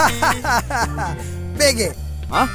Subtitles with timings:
[1.60, 1.92] BG.
[2.32, 2.48] Hah?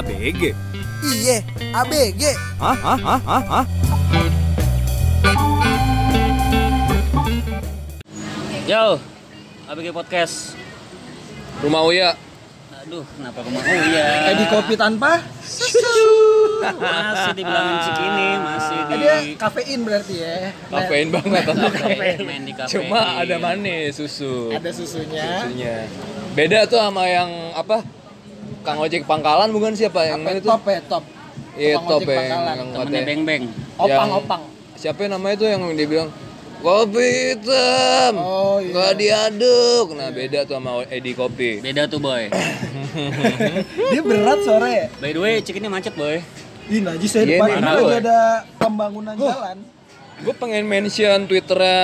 [0.00, 0.52] ABG?
[1.00, 1.40] Iye,
[1.72, 2.22] ABG.
[2.60, 2.76] Hah?
[2.76, 2.98] Hah?
[2.98, 3.20] Hah?
[3.24, 3.42] Hah?
[3.48, 3.64] Hah?
[8.68, 9.00] Yo,
[9.66, 10.54] ABG Podcast.
[11.64, 12.10] Rumah Uya.
[12.80, 14.32] Aduh, kenapa rumah oh iya.
[14.32, 15.20] Edi kopi tanpa
[16.80, 20.52] Masih di bilangan Cikini, masih di dia kafein berarti ya.
[20.68, 21.44] Kafein banget.
[21.48, 22.72] Kafe, main di kafe.
[22.72, 24.52] Cuma ada manis susu.
[24.52, 25.44] Ada susunya.
[25.44, 25.76] Susunya.
[26.30, 27.82] Beda tuh sama yang apa?
[28.60, 30.46] Kang ojek pangkalan bukan siapa yang main itu?
[30.46, 31.04] Top ya, top.
[31.56, 32.22] Iya top ojek ya.
[32.22, 33.44] Yang Temennya katanya- Beng Beng.
[33.74, 34.42] Opang, Yang- opang.
[34.76, 36.08] Siapa yang namanya itu yang dia bilang
[36.60, 38.68] kopi hitam Oh, iya.
[38.68, 42.28] nggak diaduk nah beda tuh sama Edi kopi Beda tuh, Boy.
[43.92, 44.86] Dia berat sore ya.
[45.00, 46.20] By the way, Cikini macet, Boy.
[46.68, 48.18] Ih, najis saya Iya depan ini ada
[48.56, 49.56] pembangunan jalan.
[50.20, 51.80] Gue pengen mention twitternya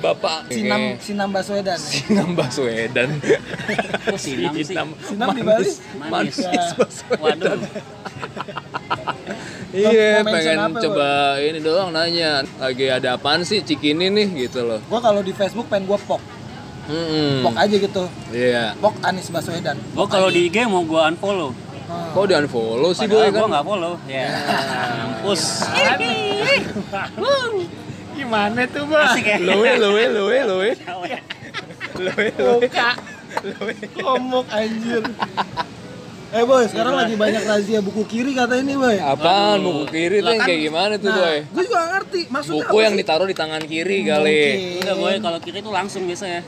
[0.00, 1.76] bapak Sinam Sinam Baswedan.
[1.76, 3.20] Sinam Baswedan
[4.08, 4.72] Kok Sinam sih?
[5.04, 5.68] Sinam di Bali?
[6.08, 6.40] Manis.
[6.40, 7.60] manis Baswedan Waduh.
[9.74, 11.08] iya mention pengen apa, coba
[11.44, 15.68] ini doang nanya lagi ada apaan sih Cikini nih gitu loh Gua kalau di Facebook
[15.68, 16.22] pengen gua pok.
[16.84, 17.40] Mm-mm.
[17.40, 18.04] Pok aja gitu.
[18.28, 19.80] iya Pok Anies Baswedan.
[19.96, 21.56] Gua kalau di IG mau gua unfollow.
[21.94, 22.10] Hmm.
[22.12, 23.94] kok di unfollow sih gua kan nggak follow.
[24.04, 24.26] Ya.
[24.96, 25.42] Mampus.
[28.14, 29.10] Gimana tuh, Bang?
[29.10, 29.36] Asik ya.
[29.40, 32.90] loe loe loe loe loe loe Muka.
[33.92, 35.02] Komuk anjir.
[36.30, 38.98] Eh boy, sekarang lagi banyak razia buku kiri kata ini boy.
[38.98, 39.70] apaan Aduh.
[39.70, 42.76] buku kiri tuh yang kan- kayak gimana tuh Nah, boy gue juga ngerti maksudnya buku
[42.76, 43.00] yang sih?
[43.00, 44.58] ditaruh di tangan kiri kali Mungkin.
[44.76, 45.14] Enggak, Boy.
[45.20, 46.40] Kalau kiri tuh langsung biasa ya.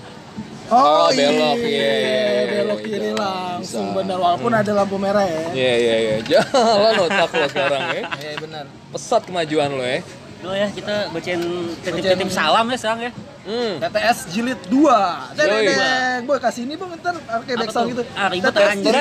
[0.66, 3.14] Oh, Oh, belok, iya, iya, iya, belok iya, kiri iya.
[3.14, 3.96] langsung Bisa.
[3.96, 5.46] benar walaupun ada lampu merah ya.
[5.54, 8.02] Iya iya iya, jalan otak lo sekarang ya.
[8.18, 8.64] Iya benar.
[8.90, 10.00] Pesat kemajuan lo ya.
[10.36, 11.42] Dulu ya kita bacain
[11.80, 13.12] titip-titip salam ya sekarang ya.
[13.46, 13.78] Hmm.
[13.78, 15.38] TTS jilid 2.
[15.38, 16.26] Deng.
[16.26, 17.14] Boy kasih ini bang ntar
[17.46, 18.02] kayak backsound gitu.
[18.12, 18.94] Ah, ribet anjir.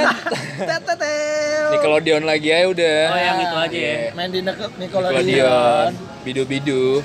[1.73, 2.97] Nickelodeon lagi ya udah.
[3.09, 3.81] Oh, yang itu aja ya.
[3.81, 4.13] Iya.
[4.13, 5.89] Main di Nickel- Nickelodeon.
[6.22, 7.01] Bidu-bidu.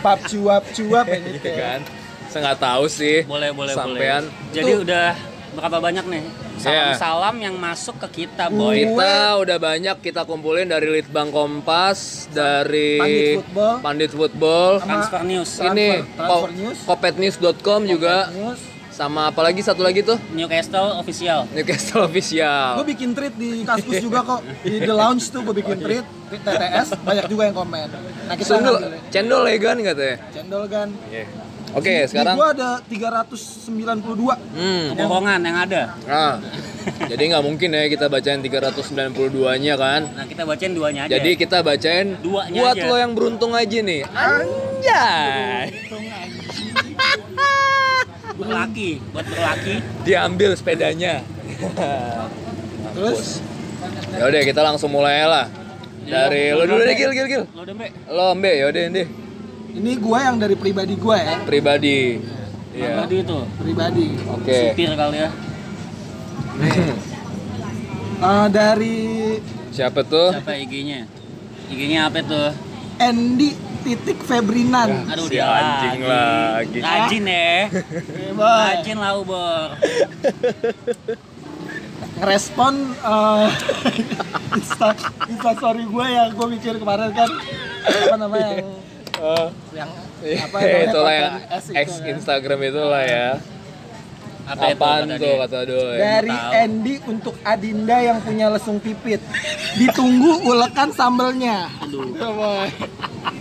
[0.00, 1.06] Pap cuap cuap.
[1.28, 1.99] Gitu kan.
[2.30, 3.16] Saya nggak tahu sih.
[3.24, 4.22] Boleh, boleh, Sampean.
[4.24, 4.54] boleh.
[4.54, 4.82] Jadi Tuh.
[4.82, 5.08] udah
[5.50, 6.94] berapa banyak nih Iya.
[6.94, 8.46] salam-salam yang masuk ke kita.
[8.48, 8.86] Boy.
[8.86, 13.74] Kita udah banyak kita kumpulin dari Litbang Kompas, dari Pandit Football.
[13.80, 14.70] Pandit Football.
[14.78, 15.50] Transfer news.
[15.50, 16.78] Transfer- Ini transfer news.
[16.84, 18.60] kopetnews.com juga News.
[18.90, 21.48] sama apa lagi satu lagi tuh Newcastle official.
[21.50, 22.76] Newcastle official.
[22.76, 26.42] Gue bikin tweet di Kaskus juga kok di The Lounge tuh gue bikin tweet tweet
[26.44, 27.88] TTS banyak juga yang komen.
[28.28, 29.00] Nah kita Cendol, ya.
[29.10, 30.16] cendol legan katanya.
[30.30, 30.88] cendol kan.
[31.70, 34.34] Oke, sekarang Di gua ada 392.
[34.58, 34.86] hmm.
[34.98, 35.82] Kebohongan yang ada.
[36.02, 36.34] Nah,
[37.06, 40.02] jadi nggak mungkin ya kita bacain 392-nya kan.
[40.10, 41.12] Nah, kita bacain duanya aja.
[41.14, 42.88] Jadi kita bacain Duanya buat aja.
[42.90, 44.02] lo yang beruntung aja nih.
[44.10, 45.66] Anjay.
[48.40, 49.74] berlaki, buat berlaki.
[50.02, 51.22] Diambil sepedanya.
[52.96, 53.44] Terus
[54.10, 55.46] Ya udah kita langsung mulai lah.
[56.04, 57.44] Dari lo dulu deh Gil Gil Gil.
[57.54, 57.86] Lo dembe.
[58.10, 59.06] Lo Mbe ya udah deh.
[59.74, 61.36] Ini gua yang dari pribadi gua ya.
[61.46, 62.18] Pribadi.
[62.74, 63.04] Iya.
[63.04, 63.38] Tadi itu.
[63.58, 64.06] Pribadi.
[64.30, 64.58] Oke.
[64.74, 65.30] Supir kali ya.
[68.20, 69.00] Eh, dari
[69.72, 70.28] Siapa tuh?
[70.36, 71.08] Siapa IG-nya?
[71.72, 72.52] IG-nya apa tuh?
[73.00, 75.08] Andy titik Febrinan.
[75.08, 76.78] Aduh Si dia anjing lagi.
[76.84, 77.72] Rajin ya.
[78.36, 79.72] Rajin lah Ubor.
[82.20, 83.48] Ngerespon eh,
[84.60, 84.92] Insta,
[85.24, 87.30] Insta story gue yang gue mikir kemarin kan
[87.88, 88.68] apa namanya yang
[89.20, 89.90] Oh, yang
[90.48, 92.08] apa itulah yang S itu ex kan.
[92.16, 93.28] Instagram itulah ya.
[94.50, 95.96] Apa itu Apaan kata tuh kata Doi?
[96.00, 96.34] Dari.
[96.66, 99.22] Andy untuk Adinda yang punya lesung pipit.
[99.78, 101.68] Ditunggu ulekan sambelnya.
[101.84, 102.16] Aduh.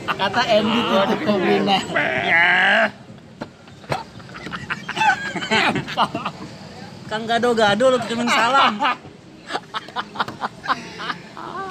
[0.10, 0.28] Ya.
[0.28, 1.84] Kata Andy titik Febrinan.
[7.08, 8.74] Kang gado-gado lo kirimin salam.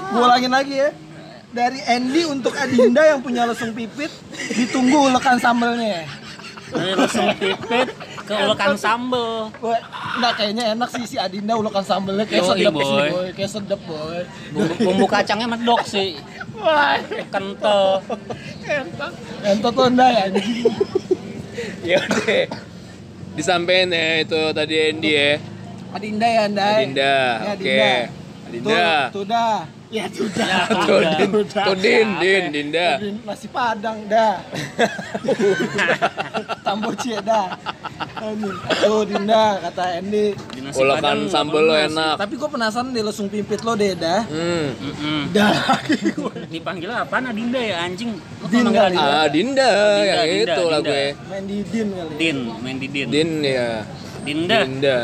[0.09, 0.91] Gue ulangin lagi ya.
[1.49, 4.13] Dari Andy untuk Adinda yang punya lesung pipit,
[4.53, 6.05] ditunggu ulekan sambelnya.
[6.69, 7.89] Dari lesung pipit
[8.29, 9.49] ke ulekan sambel.
[10.21, 13.29] Enggak kayaknya enak sih si Adinda ulekan sambelnya kayak Yoi, sedep sih boy.
[13.33, 14.21] kayak sedep boy.
[14.53, 16.21] Bumbu, bumbu kacangnya medok sih.
[16.53, 17.01] Wah,
[17.33, 18.05] Kental.
[19.49, 20.25] entot tuh enggak ya.
[21.81, 22.45] Ya udah.
[23.39, 25.31] Disampein ya itu tadi Andy ya.
[25.97, 26.75] Adinda ya Andai.
[26.85, 27.17] Adinda.
[27.17, 27.81] Ya, Oke.
[28.51, 28.77] Adinda.
[29.09, 29.78] Tuh, tuh dah.
[29.89, 30.69] Ya sudah.
[30.85, 33.01] Tuh, Din, tuh Din, Din, Dinda.
[33.01, 34.37] Adin, Nasi Padang dah.
[36.61, 37.57] Tambo cie dah.
[38.85, 40.37] Tuh Dinda kata Andy.
[40.37, 42.15] Di nasi Ulekan Padang nggak sambel lo enak.
[42.21, 44.29] Tapi gue penasaran deh lesung pimpit lo deh dah.
[44.29, 44.77] Hmm.
[44.77, 45.21] Mm-mm.
[45.33, 46.35] Dah lagi gue.
[46.53, 48.13] Dipanggil apaan Adinda ya anjing?
[48.53, 48.93] Din kali.
[48.93, 49.09] Adinda?
[49.09, 50.93] Ah, Dinda, Dinda, yang Dinda, itu lah Dinda.
[50.93, 51.05] gue.
[51.33, 52.13] Main di Din kali.
[52.21, 53.07] Din, main di Din.
[53.09, 53.69] Din ya.
[54.23, 55.01] Dinda, Dinda.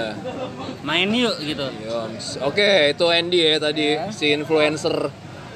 [0.82, 1.66] main yuk gitu.
[1.82, 2.38] Yoms.
[2.42, 5.08] Oke, itu Andy ya tadi si influencer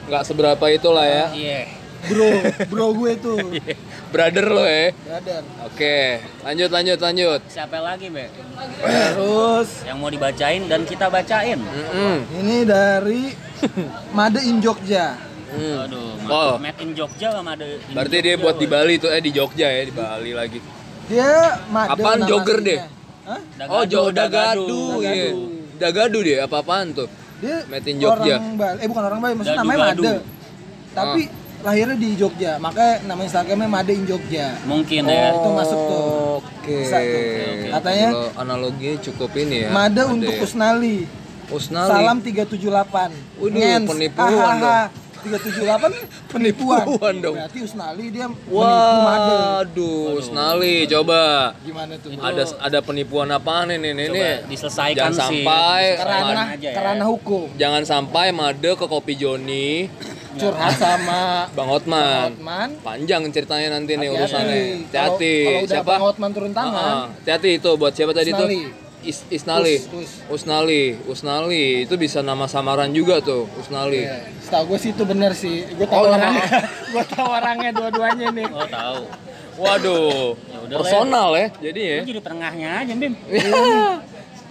[0.08, 1.26] nggak seberapa itulah ya.
[1.30, 1.62] Iya.
[1.98, 2.30] Bro,
[2.70, 3.38] bro gue tuh.
[4.14, 4.94] Brother lo ya.
[4.94, 5.42] Brother.
[5.66, 7.40] Oke, lanjut lanjut lanjut.
[7.44, 8.30] Siapa lagi, Be?
[8.78, 11.58] Terus Yang mau dibacain dan kita bacain.
[11.58, 12.16] Mm-mm.
[12.38, 13.34] ini dari
[14.14, 15.18] Made in Jogja.
[15.48, 15.84] Hmm.
[15.84, 16.54] Aduh, Oh.
[16.60, 18.66] made in Jogja sama ada in Berarti dia Jogja, buat di.
[18.68, 20.60] Bali tuh eh di Jogja ya di Bali lagi.
[21.08, 22.80] Dia Made Apaan, jogger deh?
[23.28, 23.40] Hah?
[23.68, 24.64] oh, Jo Dagadu.
[24.64, 24.82] Dagadu.
[25.04, 25.28] Iya.
[25.76, 27.08] Dagadu dia apa-apaan tuh?
[27.38, 28.34] Dia Made in Jogja.
[28.40, 28.78] orang Bali.
[28.80, 29.94] Eh bukan orang Bali, maksudnya namanya.
[29.94, 30.12] Made.
[30.96, 31.20] Tapi
[31.62, 34.46] lahirnya di Jogja, makanya nama Instagramnya Made in Jogja.
[34.64, 35.36] Mungkin ya.
[35.36, 36.02] itu masuk tuh.
[36.40, 36.78] Oke.
[37.68, 39.70] Katanya Kalau analoginya cukup ini ya.
[39.70, 40.42] Made Ada untuk ya.
[40.42, 40.96] Usnali.
[41.52, 41.90] Usnali.
[41.92, 43.12] Salam 378.
[43.38, 43.86] Waduh, Ngens.
[43.86, 44.80] penipuan Hahaha.
[45.18, 46.84] 378 penipuan.
[46.84, 47.36] Penipuan dong.
[47.36, 48.26] Berarti Usnali dia.
[48.48, 51.52] Waduh, Usnali coba.
[51.60, 52.10] Gimana tuh?
[52.14, 54.04] Ada ada penipuan apaan ini ini?
[54.08, 55.42] Coba diselesaikan Jangan sih.
[55.44, 56.74] sampai Kerana Mad- aja ya.
[56.74, 57.46] Karena hukum.
[57.54, 59.90] jangan sampai Made ke Kopi Joni,
[60.34, 62.30] Curhat sama Bang Hotman.
[62.32, 62.68] Hotman.
[62.80, 64.86] Panjang ceritanya nanti nih urusannya.
[64.86, 65.36] Hati-hati.
[65.66, 65.94] Siapa?
[65.94, 68.46] Bang Hotman turun tangan, Hati-hati itu buat siapa tadi tuh?
[68.98, 69.04] Usnali.
[69.04, 69.74] Is, Isnali.
[69.76, 70.10] Us, us.
[70.28, 74.02] Usnali, Usnali itu bisa nama samaran juga tuh, Usnali.
[74.02, 74.26] Iya.
[74.40, 75.64] Setahu gue sih itu bener sih.
[75.70, 76.46] Gue tahu Oh, orangnya.
[76.92, 78.46] gue tahu orangnya dua-duanya nih.
[78.48, 78.98] Oh, tahu.
[79.58, 81.46] Waduh, Ya lah personal ya.
[81.60, 81.98] Jadi ya.
[81.98, 83.14] Lu jadi penengahnya aja, Bim.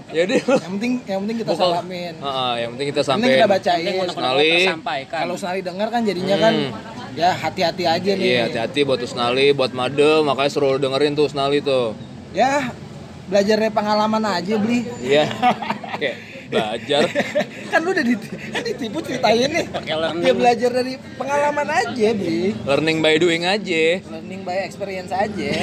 [0.08, 2.14] Jadi Yang penting yang penting kita Bukan- salamin.
[2.24, 3.94] Ah, yang penting kita Yang penting sampai kita bacain.
[4.08, 4.52] Usnali.
[5.06, 6.72] Kalau sekali dengar kan jadinya kan Hmm.
[7.14, 8.24] ya hati-hati aja nih.
[8.26, 11.92] Iya, hati-hati buat Usnali, buat Made, makanya suruh dengerin tuh Usnali tuh.
[12.32, 12.72] Ya
[13.28, 14.80] belajar dari pengalaman aja beli.
[15.00, 15.26] Iya.
[15.90, 16.12] Oke,
[16.48, 17.02] belajar.
[17.72, 19.66] kan lu udah diti- kan ditipu ceritain nih.
[20.22, 22.56] Ya belajar dari pengalaman aja beli.
[22.64, 24.00] Learning by doing aja.
[24.02, 25.52] Learning by experience aja.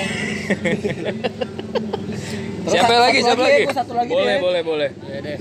[2.65, 3.19] Terus Siapa satu- lagi?
[3.19, 3.77] satu Siapa lagi lagi?
[3.77, 4.41] satu lagi boleh, deh.
[4.41, 4.91] boleh, boleh.
[5.05, 5.39] Ya deh.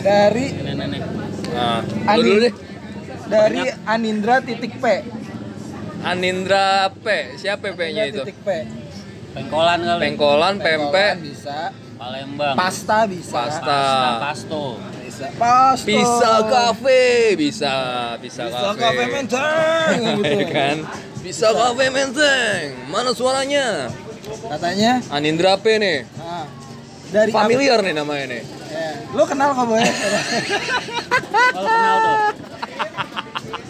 [0.00, 0.74] Dari nih.
[1.50, 2.18] Nah, Ani.
[2.20, 2.54] dulu deh.
[3.24, 4.84] dari Anindra titik P.
[6.04, 7.06] Anindra P.
[7.36, 8.22] Siapa P-nya itu?
[8.22, 8.48] titik P.
[9.34, 10.00] Pengkolan kali.
[10.00, 11.58] Pengkolan, pempek, Pengkolan bisa.
[11.94, 12.54] Palembang.
[12.54, 13.32] Pasta bisa.
[13.34, 13.80] Pasta.
[13.82, 14.64] Pasta, pasto.
[14.96, 15.26] Bisa.
[15.34, 15.84] Pasto.
[15.84, 17.04] Pizza cafe,
[17.34, 17.74] bisa,
[18.18, 18.78] bisa Bisa cafe.
[18.80, 20.34] kafe menteng gitu.
[20.36, 20.76] Ya kan?
[21.20, 22.62] Bisa cafe menteng.
[22.88, 23.90] Mana suaranya?
[24.24, 25.98] Katanya Anindra P nih.
[26.16, 26.46] ah,
[27.10, 28.42] dari Familiar nih namanya nih.
[29.12, 29.78] Lu kenal kok boy?
[31.54, 32.18] Kalau kenal tuh.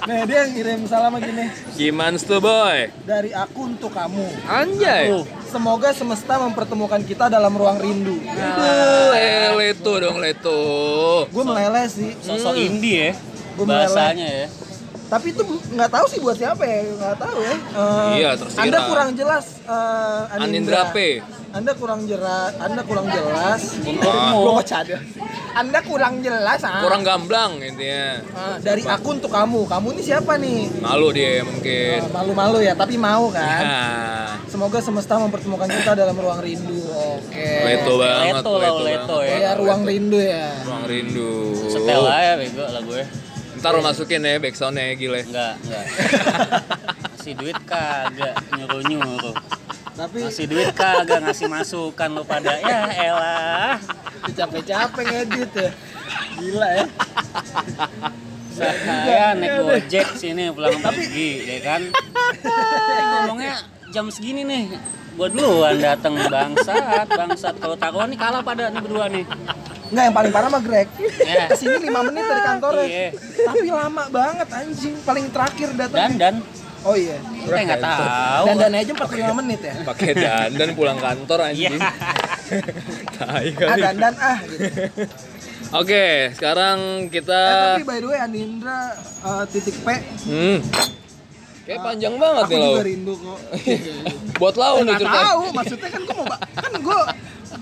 [0.04, 2.92] Nih dia ngirim salam gini Gimana tuh boy?
[3.04, 4.24] dari aku untuk kamu.
[4.44, 5.08] Anjay.
[5.10, 5.24] Tuh.
[5.54, 8.18] Semoga semesta mempertemukan kita dalam ruang rindu.
[8.26, 10.58] Aduh, eh, leto dong leto.
[11.30, 12.10] Gue meleleh sih.
[12.18, 12.66] Sosok Hmm.
[12.66, 13.10] indie ya.
[13.54, 14.46] Gua Bahasanya ya.
[15.04, 17.54] Tapi itu nggak tahu sih buat siapa ya, nggak tahu ya.
[17.54, 18.62] Eh, Iya, terserah.
[18.64, 20.96] Anda kurang jelas, eh, Anindra P.
[21.54, 23.60] Anda kurang jelas, Anda kurang jelas.
[24.64, 24.98] Cadel.
[25.54, 26.66] Anda kurang jelas.
[26.66, 26.82] Ah.
[26.82, 28.18] Kurang gamblang intinya.
[28.34, 29.70] Ah, dari aku untuk kamu.
[29.70, 30.82] Kamu ini siapa nih?
[30.82, 31.98] Malu dia mungkin.
[32.00, 33.62] Ah, Malu-malu ya, tapi mau kan?
[33.62, 36.74] Ah, Semoga semesta mempertemukan kita dalam ruang rindu.
[36.90, 37.50] Oke.
[37.64, 38.34] leto banget.
[38.34, 39.30] Leto lah, leto banget.
[39.30, 39.36] ya.
[39.38, 40.48] Ya, ruang rindu ya.
[40.66, 41.32] Ruang rindu.
[41.70, 43.02] Setel aja bego lah gue.
[43.64, 45.24] Ntar lo masukin ya backsoundnya gile.
[45.24, 45.84] Enggak, enggak.
[47.16, 49.32] Ngasih duit kagak nyuruh-nyuruh.
[49.96, 53.80] Tapi Ngasih duit kagak ngasih masukan lo pada ya elah.
[54.28, 55.70] capek-capek ngedit ya.
[56.36, 56.86] Gila ya.
[58.52, 61.88] Saya naik gojek sini pulang pergi, ya kan?
[61.88, 63.64] Ini ngomongnya
[63.96, 64.76] jam segini nih.
[65.14, 67.54] Gua duluan datang bangsat, bangsat.
[67.56, 69.24] Kalau taruhan nih kalah pada nih berdua nih.
[69.84, 70.88] Enggak yang paling parah mah Greg.
[71.22, 71.46] Ya.
[71.46, 72.84] Ke sini 5 menit dari kantornya.
[72.84, 73.08] Iya.
[73.46, 74.94] Tapi lama banget anjing.
[75.00, 75.98] Paling terakhir datang.
[75.98, 76.34] Dan dan
[76.84, 77.16] Oh iya.
[77.16, 78.44] kita nggak tahu.
[78.44, 79.74] Dan dan aja 45 menit ya.
[79.86, 81.48] Pakai dandan pulang kantor Iya.
[81.48, 81.74] anjing.
[83.14, 83.80] Tai Ah kali.
[83.80, 84.66] dan dan ah gitu.
[85.72, 87.40] Oke, sekarang Eh, kita
[87.72, 89.88] tapi by the way Anindra eh, titik P
[90.28, 90.58] hmm.
[91.64, 92.68] Kayak panjang banget aku nih lo.
[92.70, 93.38] juga rindu kok.
[94.40, 95.20] Buat lau nih Nggak cerita.
[95.22, 96.98] tahu, maksudnya kan gue mau kan gue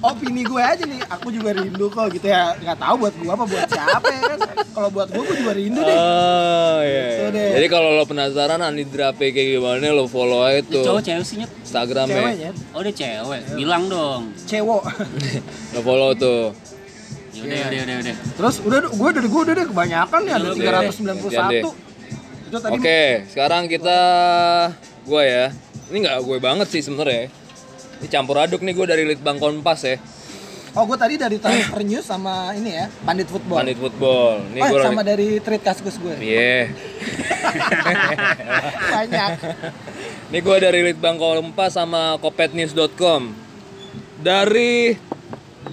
[0.02, 2.42] opini gue aja nih, aku juga rindu kok gitu ya.
[2.56, 4.38] Nggak tahu buat gue apa buat siapa ya kan.
[4.72, 5.94] Kalau buat gue, gue juga rindu deh.
[5.94, 7.06] Oh iya.
[7.06, 7.50] Gitu deh.
[7.54, 11.36] Jadi kalau lo penasaran Anindra P kayak gimana lo follow aja tuh cowok cewek sih
[11.38, 11.50] Nyet?
[11.62, 12.16] Instagramnya.
[12.16, 13.40] Ceweknya, Oh dia cewek.
[13.54, 14.22] Bilang dong.
[14.42, 14.82] cewek.
[15.70, 16.50] Lo follow tuh.
[17.32, 18.16] Yaudah, yaudah, yaudah, yaudah.
[18.34, 20.66] Terus udah gue dari gue udah deh kebanyakan nih ada Oke.
[20.66, 21.91] 391.
[22.52, 23.98] Oke, sekarang kita
[25.08, 25.48] gue ya.
[25.88, 27.32] Ini nggak gue banget sih sebenarnya.
[28.04, 29.96] Ini campur aduk nih gue dari Litbang Kompas ya.
[30.76, 33.64] Oh, gue tadi dari Transfer News sama ini ya, Pandit Football.
[33.64, 34.32] Pandit Football.
[34.52, 36.16] Nih oh, gue sama dari Trade Kaskus gue.
[36.20, 36.72] Iya.
[39.00, 39.30] Banyak.
[40.32, 43.32] Ini gue dari Litbang Kompas sama kopetnews.com.
[44.20, 44.96] Dari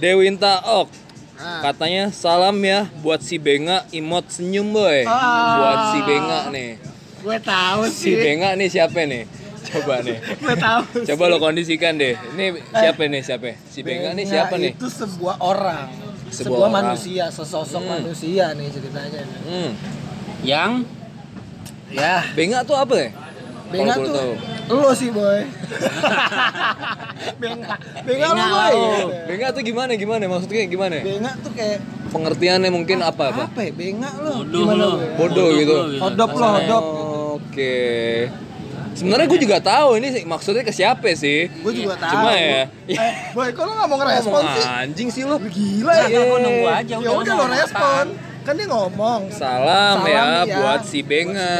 [0.00, 0.99] Dewinta Ok.
[1.40, 1.64] Ah.
[1.64, 5.08] Katanya salam ya buat si Benga imot senyum boy.
[5.08, 5.56] Ah.
[5.56, 6.70] Buat si Benga nih.
[7.20, 8.14] Gue tahu Si sih.
[8.16, 9.24] Benga nih siapa nih?
[9.60, 10.18] Coba nih.
[10.44, 10.80] Gue tahu.
[11.08, 12.12] Coba lo kondisikan deh.
[12.36, 13.56] Ini siapa nih siapa?
[13.66, 14.72] Si Benga nih siapa nih?
[14.76, 15.88] Itu sebuah orang.
[16.28, 16.74] Sebuah Sebuah, orang.
[16.94, 17.92] manusia, sesosok Hmm.
[17.98, 19.22] manusia nih ceritanya.
[19.48, 19.70] Hmm.
[20.40, 20.72] Yang
[21.90, 23.10] Ya, Benga tuh apa ya?
[23.66, 24.38] Benga tuh
[24.72, 25.40] lo sih boy.
[27.36, 28.74] Benga, Benga lo boy.
[29.26, 30.24] Benga tuh gimana gimana?
[30.26, 30.96] Maksudnya gimana?
[31.00, 31.78] Benga tuh kayak
[32.10, 33.42] Pengertiannya mungkin apa apa?
[33.46, 33.70] apa ya?
[33.70, 34.42] Benga lo.
[34.42, 34.98] bodoh Gimana lo.
[35.14, 35.74] Bodoh gitu.
[35.98, 36.84] Hodop lo, hodop.
[37.38, 37.78] Oke.
[38.90, 41.46] Sebenarnya gue juga tahu ini sih, maksudnya ke siapa sih?
[41.62, 42.10] Gue juga tahu.
[42.10, 44.64] Cuma ya, Eh, boy, kok lo nggak mau ngerespon sih?
[44.66, 45.38] anjing sih lo.
[45.38, 46.18] Gila ya.
[46.20, 48.04] gua nunggu aja Ya udah udah lo respon.
[48.40, 49.20] Kan dia ngomong.
[49.30, 50.56] Salam, Salam ya, ya.
[50.56, 51.56] buat si Benga,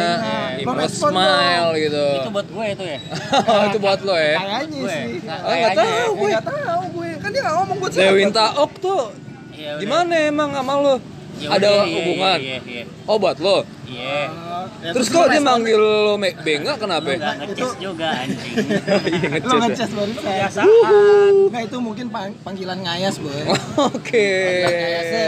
[0.59, 2.07] respon Smile gitu.
[2.17, 2.99] Itu buat gue itu ya.
[3.69, 4.37] itu buat lo ya.
[4.39, 5.05] Kayaknya sih.
[5.21, 5.89] Nggak- Ah, nggak tahu.
[5.91, 6.31] Gue gue.
[6.31, 7.11] nggak tahu gue.
[7.17, 8.07] Kan dia nggak ngomong buat siapa.
[8.07, 9.05] Dewinta Ok tuh
[9.51, 10.95] Iya, gimana emang sama lo?
[11.41, 12.39] Ya Ada udah, iya, hubungan?
[12.39, 13.65] Iya, iya, Oh buat lo?
[13.83, 14.29] iya.
[14.29, 17.09] Oh, ya Terus lo kok dia manggil lo Me- Benga kenapa?
[17.09, 17.17] Ya?
[17.17, 18.55] nggak ngecas juga anjing.
[18.61, 19.57] Iya Lo ngechat ya.
[19.65, 21.33] ngecas baru Kebiasaan.
[21.49, 23.41] Nah itu mungkin pang- panggilan ngayas boy.
[23.89, 24.29] Oke,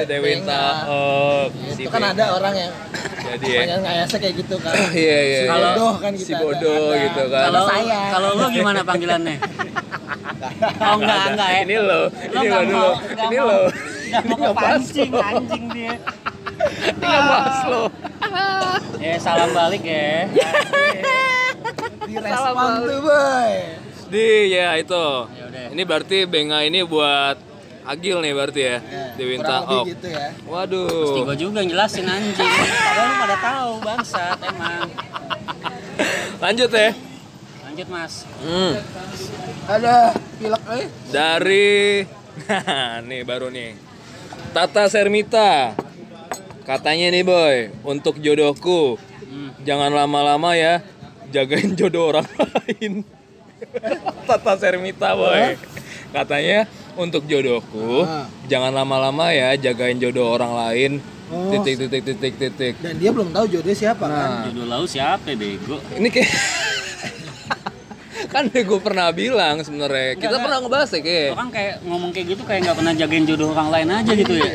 [0.05, 0.65] Dewinta.
[0.85, 1.57] Ok.
[1.73, 2.73] si itu kan ada orang yang
[3.25, 3.59] Jadi ya.
[3.59, 4.75] panggilan ngayasnya kayak gitu kan.
[5.03, 5.39] Iya iya.
[5.39, 5.57] Si iya.
[5.57, 7.03] bodoh kan kita Si bodoh ada.
[7.03, 7.45] gitu kan.
[7.49, 8.01] Kalau saya.
[8.13, 9.37] kalau lu gimana panggilannya?
[10.53, 11.61] Oh enggak, enggak ya.
[11.65, 12.91] Ini lo, Lo ini lo dulu.
[13.09, 13.61] Ini lo.
[14.29, 15.21] Mau nggak pas kepancing lo.
[15.21, 15.95] anjing dia.
[15.97, 17.83] Ini nggak pas lo.
[19.01, 20.29] Ya salam balik ya.
[22.07, 23.53] Direspon tuh boy.
[24.13, 25.07] Di ya itu.
[25.33, 25.67] Ya udah.
[25.73, 27.37] Ini berarti Benga ini buat
[27.83, 28.79] Agil nih berarti ya.
[28.79, 29.89] Ya, kurang lebih Ok.
[29.91, 30.29] gitu ya.
[30.31, 31.27] Pasti Waduh.
[31.27, 32.47] gue juga ngejelasin anjing.
[32.47, 34.87] Padahal lu pada tahu bangsat emang.
[36.39, 36.91] Lanjut ya.
[37.67, 38.15] Lanjut mas.
[38.39, 38.73] Hmm.
[39.67, 39.95] Ada
[40.39, 40.87] pilek eh.
[41.11, 41.77] Dari
[43.11, 43.92] nih baru nih.
[44.53, 45.73] Tata Sermita.
[46.63, 49.49] Katanya nih boy, untuk jodohku Hmm.
[49.65, 50.85] jangan lama-lama ya,
[51.29, 53.01] jagain jodoh orang lain.
[54.29, 55.57] Tata Sermita boy.
[56.13, 58.29] Katanya untuk jodohku Ah.
[58.47, 60.93] jangan lama-lama ya, jagain jodoh orang lain.
[61.33, 61.49] Oh.
[61.51, 62.75] Titik titik titik titik.
[62.79, 64.29] Dan dia belum tahu jodoh siapa kan.
[64.29, 65.81] Nah, Jodoh lau siapa bego?
[65.97, 66.29] ini kayak
[68.33, 72.27] kan gue pernah bilang sebenarnya kita Enggak, pernah ngebahas ya kayak Orang kayak ngomong kayak
[72.33, 74.53] gitu kayak nggak pernah jagain jodoh orang lain aja gitu ya.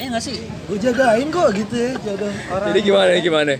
[0.00, 0.36] Eh nggak sih?
[0.66, 2.66] Gue jagain kok gitu ya jodoh orang.
[2.72, 3.54] Jadi gimana gimana?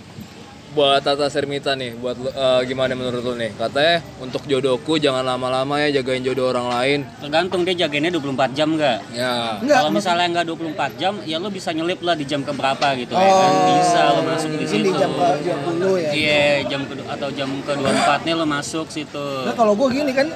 [0.72, 3.52] Buat Tata Sermita nih, buat lu- eh, gimana menurut lu nih?
[3.52, 6.98] Katanya untuk jodohku jangan lama-lama ya jagain jodoh orang lain.
[7.20, 8.98] Tergantung dia jagainnya 24 jam nggak?
[9.12, 9.60] Ya.
[9.60, 13.12] Enggak, Kalau misalnya nggak 24 jam, ya lo bisa nyelip lah di jam keberapa gitu
[13.12, 13.52] ya kan.
[13.70, 14.80] Bisa lo masuk di Oh, situ.
[14.82, 16.10] di jam ke 20 ya.
[16.10, 19.26] Iya, jam ke atau jam ke 24 nih lo masuk situ.
[19.44, 20.26] Nah kalau gue gini kan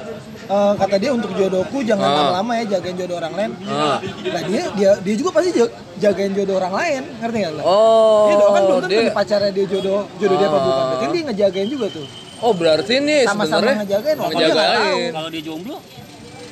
[0.47, 2.15] eh, kata dia untuk jodohku jangan Ah.
[2.17, 3.50] lama-lama ya jagain jodoh orang lain.
[3.65, 3.99] Ah.
[4.00, 7.62] Nah dia dia dia juga pasti ja- jagain jodoh orang lain, ngerti nggak?
[7.62, 10.62] Oh, Dia doang kan belum tentu dia- pacarnya dia jodoh jodoh dia apa Ah.
[10.62, 10.76] bukan.
[10.83, 12.07] Berarti kan dia ngejagain juga tuh.
[12.37, 15.11] Oh, berarti nih Sama-sama sebenarnya ngejagain, ngejagain.
[15.12, 15.79] Kalau dia jomblo,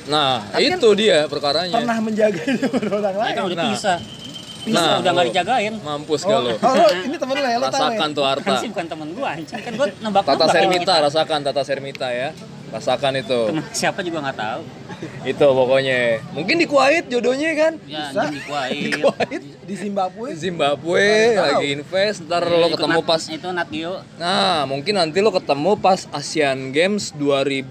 [0.05, 1.73] Nah, Tapi kan itu dia perkaranya.
[1.75, 3.33] Pernah menjagain jodoh orang ya lain.
[3.33, 3.69] kan udah Nah.
[3.73, 3.97] pisah.
[4.61, 5.73] Pisah Nah, udah nggak dijagain.
[5.79, 6.51] Mampus Oh, gak lo?
[6.51, 7.81] oh, lo ini temen lo ya, lo tahu ya?
[7.87, 8.53] Rasakan tuh Kan Arta.
[8.55, 12.29] sih bukan temen gua anjing, kan gua nebak Tata Sermita, rasakan Tata Sermita ya.
[12.75, 13.39] Rasakan itu.
[13.71, 14.61] Siapa juga nggak tahu.
[15.23, 16.19] itu pokoknya.
[16.31, 17.73] Mungkin di Kuwait jodohnya kan?
[17.83, 18.27] Ya Bisa.
[18.27, 18.91] di Kuwait.
[18.97, 19.41] Kuwait.
[19.61, 20.27] Di Zimbabwe.
[20.35, 21.39] Zimbabwe Tahu.
[21.41, 25.31] lagi invest, ntar Iya, lo ketemu Nat- pas itu Nat Geo Nah, mungkin nanti lo
[25.31, 27.63] ketemu pas Asian Games 2000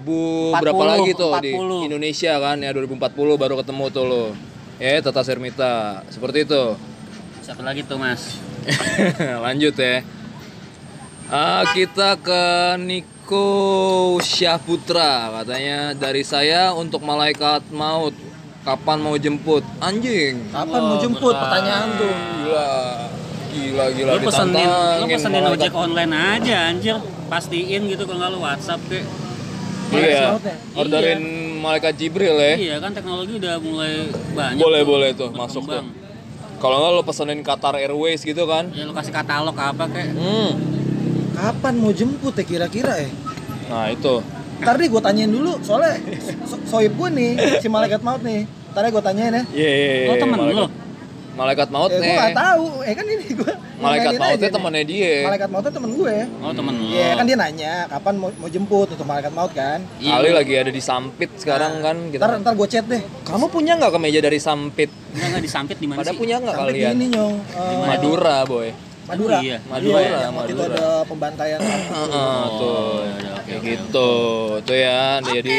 [0.55, 1.87] berapa 40, lagi tuh di 40.
[1.87, 2.99] Indonesia kan ya 2040
[3.35, 4.23] baru ketemu tuh lo.
[4.75, 6.01] Ya, Tata Sermita.
[6.09, 6.63] Seperti itu.
[7.39, 8.41] siapa lagi tuh mas
[9.45, 10.01] Lanjut ya.
[11.25, 12.41] Ah, kita ke
[13.25, 15.97] Niko Syahputra katanya.
[15.97, 18.13] Dari saya untuk malaikat maut.
[18.61, 19.65] Kapan mau jemput?
[19.81, 20.45] Anjing.
[20.53, 21.33] Kapan mau jemput?
[21.33, 22.13] Pertanyaan tuh.
[22.13, 22.69] gila.
[23.49, 24.69] Gila gila lu pesenin
[25.01, 27.01] lu pesenin ojek online aja anjir.
[27.25, 29.01] Pastiin gitu kalau nggak lu WhatsApp ke
[29.97, 30.37] iya.
[30.37, 30.55] Mautnya.
[30.77, 31.21] orderin
[31.65, 32.53] malaikat Jibril ya.
[32.53, 34.05] Iya kan teknologi udah mulai
[34.37, 35.81] banyak boleh tuh, boleh tuh masuk tuh.
[36.61, 38.69] Kalau nggak lo pesenin Qatar Airways gitu kan.
[38.69, 40.84] Ya lu kasih katalog apa kayak hmm.
[41.35, 43.09] Kapan mau jemput ya kira-kira ya?
[43.65, 44.21] nah itu
[44.55, 45.99] Ntar deh gue tanyain dulu, soalnya
[46.47, 48.47] so soib gue nih, si malaikat maut nih.
[48.71, 49.43] Ntar gue tanyain ya.
[49.51, 50.67] Iya, iya, iya, Oh, temen malaikat, lu?
[51.35, 55.13] malaikat maut Eh, gue nih gak tahu, eh kan ini gue malaikat mautnya temannya dia
[55.27, 58.87] Malaikat mautnya temen gue oh temen lu Iya kan dia nanya, kapan mau, mau jemput
[58.87, 60.15] untuk malaikat maut kan Iya.
[60.15, 62.23] Ali lagi ada di Sampit sekarang kan kita.
[62.23, 64.87] Ntar, ntar gue chat deh Kamu punya nggak kemeja dari Sampit?
[65.11, 66.91] nggak nggak disampit di mana Pada sih punya nggak di kalian?
[66.93, 68.67] ini nyong eh, Madura boy.
[69.05, 69.57] Madura Oh, iya.
[69.63, 70.75] Madura, Iya, yang waktu itu Madura.
[70.75, 72.97] ada pembantaian Heeh, tuh.
[72.97, 74.11] ya udah, oke, Kayak oke, gitu.
[74.61, 75.57] Tuh ya, jadi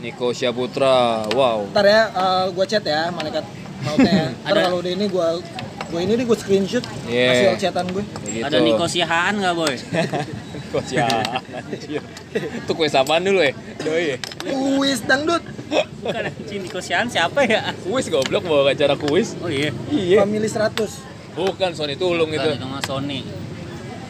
[0.00, 1.28] Niko Syaputra.
[1.30, 1.68] Wow.
[1.70, 3.44] Ntar ya, eh, gua chat ya malaikat
[3.80, 4.12] mautnya.
[4.12, 4.26] ya.
[4.42, 5.26] Ntar Ada- kalau udah ini gua
[5.84, 7.52] gua ini nih gua screenshot Yeah.
[7.52, 8.04] hasil chatan gue.
[8.24, 8.42] Begitu.
[8.42, 9.74] Ada Niko Siahaan nggak boy?
[10.56, 11.24] Niko Siahaan.
[11.54, 12.02] anjir.
[12.34, 13.52] Itu kuis apaan dulu ya?
[13.78, 14.16] Doi ya?
[14.42, 15.44] Kuis dangdut.
[16.00, 17.70] Bukan anjing Niko siapa ya?
[17.78, 19.36] Kuis goblok bawa acara kuis.
[19.38, 19.68] Oh iya.
[19.86, 20.24] Iya.
[20.24, 21.13] Family 100.
[21.34, 22.50] Bukan Sony Tulung Bukan, itu.
[22.54, 23.20] itu mah Sony.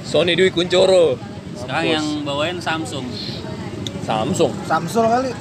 [0.04, 1.16] Sony Dwi Kuncoro.
[1.54, 1.94] Sekarang Mampus.
[1.94, 3.06] yang bawain Samsung.
[4.02, 4.52] Samsung.
[4.64, 5.32] Samsung kali.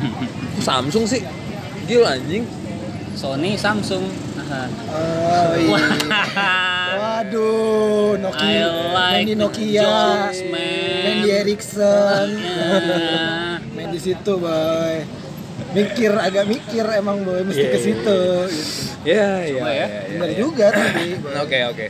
[0.66, 1.22] Samsung sih.
[1.86, 2.42] Gila anjing.
[3.14, 4.02] Sony, Samsung.
[4.90, 5.78] Oh iya.
[7.00, 8.66] Waduh, I Nokia.
[8.66, 9.78] like main di Nokia.
[9.80, 11.00] jokes, man.
[11.00, 12.28] Main di Ericsson.
[13.78, 15.06] Main di situ, boy.
[15.70, 17.86] Mikir agak mikir emang boy mesti Iya, ke iya.
[17.86, 18.18] situ
[18.50, 18.89] gitu.
[19.00, 19.86] Ya, ya, Coba ya.
[19.86, 20.38] ya, Bener ya.
[20.38, 21.06] juga tapi.
[21.16, 21.32] boy.
[21.40, 21.86] Oke, oke.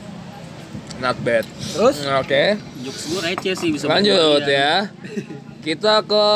[1.00, 1.44] Not bad.
[1.48, 2.44] Terus Oke.
[2.84, 4.92] Jokes gue receh sih bisa Lanjut ya.
[5.60, 6.28] Kita ke.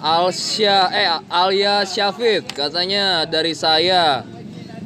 [0.00, 4.24] Alsya eh Alia Syafid katanya dari saya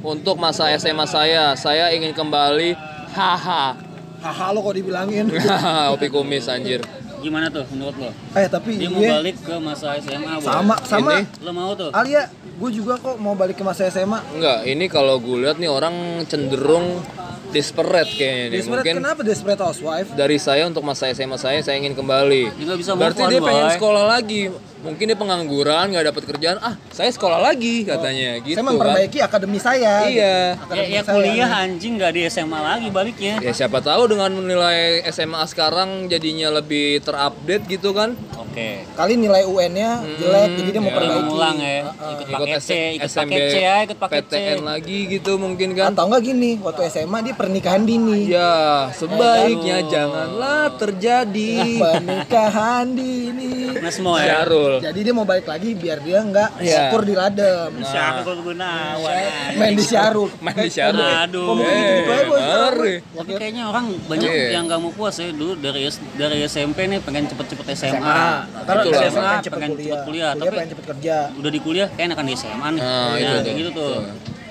[0.02, 2.74] untuk masa SMA saya saya ingin kembali
[3.14, 3.78] haha
[4.18, 5.28] Haha lo kok dibilangin.
[5.94, 6.82] Opi kumis anjir
[7.20, 8.10] Gimana tuh menurut lo?
[8.34, 9.16] eh tapi Dia mau iya.
[9.16, 10.44] balik ke masa SMA, Boy.
[10.44, 11.10] Sama sama.
[11.14, 11.24] Ini?
[11.40, 11.88] Lo mau tuh?
[11.88, 14.22] Alia, gue juga kok mau balik ke masa SMA.
[14.34, 17.02] enggak ini kalau gue lihat nih orang cenderung
[17.50, 20.08] desperate kayaknya nih Desperate mungkin kenapa Desperate Housewife?
[20.18, 23.68] dari saya untuk masa SMA saya saya ingin kembali nggak bisa berarti on, dia pengen
[23.78, 24.50] sekolah lagi
[24.82, 29.18] mungkin dia pengangguran nggak dapat kerjaan ah saya sekolah lagi katanya gitu saya kan memperbaiki
[29.22, 30.04] akademi saya.
[30.04, 30.04] Iya.
[30.04, 30.20] gitu.
[30.20, 31.14] Ya, Akademi ya saya.
[31.16, 33.34] kuliah anjing nggak di SMA lagi baliknya.
[33.40, 38.12] Ya siapa tahu dengan menilai SMA sekarang jadinya lebih terupdate gitu kan.
[38.54, 38.86] Oke.
[38.86, 40.94] Kali nilai UN-nya jelek, jadi dia mau ya.
[40.94, 41.22] perbaiki.
[41.26, 41.74] Ngulang ya.
[41.82, 44.30] Ikut Ikut paket C, ikut SMB, paket C ya, ikut paket C.
[44.30, 45.90] PTN lagi gitu mungkin kan.
[45.90, 48.18] Atau enggak gini, waktu SMA dia pernikahan dini.
[48.24, 48.54] Ya,
[48.94, 49.90] sebaiknya Aduh.
[49.90, 51.52] janganlah terjadi.
[51.84, 53.74] Pernikahan dini.
[53.74, 54.38] Nah semua ya.
[54.38, 54.72] Syarul.
[54.78, 56.78] Jadi dia mau balik lagi biar dia enggak Iya.
[56.86, 57.70] syukur di ladem.
[57.82, 59.22] Syarul Gunawan.
[59.58, 60.30] Main di Syarul.
[60.44, 61.02] Main di Syarul.
[61.02, 61.58] Aduh.
[61.58, 62.38] Gitu-gitu aja, Boy.
[62.38, 62.94] ngeri.
[63.02, 64.48] Tapi kayaknya orang banyak Iya.
[64.52, 68.43] yang gak mau puas ya dulu dari dari SMP nih pengen cepet-cepet SMA.
[68.46, 69.00] Ntar Itulah.
[69.00, 69.84] SMA SMA pengen cepet pengen kuliah.
[69.90, 71.16] cepet kuliah, Kuliah tapi pengen cepet kerja.
[71.34, 72.80] udah di kuliah kayak enakan di SMA nih.
[72.80, 73.94] Nah, Nah, itu kayak gitu tuh.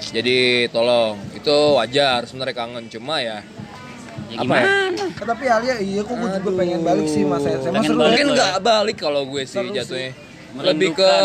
[0.06, 3.40] Jadi tolong, itu wajar sebenarnya kangen cuma ya
[4.26, 4.66] Ya Apa ya?
[4.66, 5.04] gimana?
[5.04, 8.00] Eh, tapi Alia, iya kok gue juga pengen balik sih masa SMA Pengen seru.
[8.00, 8.36] mungkin lo ya?
[8.36, 9.76] nggak balik kalau gue sih Seru sih.
[9.76, 10.10] jatuhnya.
[10.56, 11.22] Lebih ke Merindukan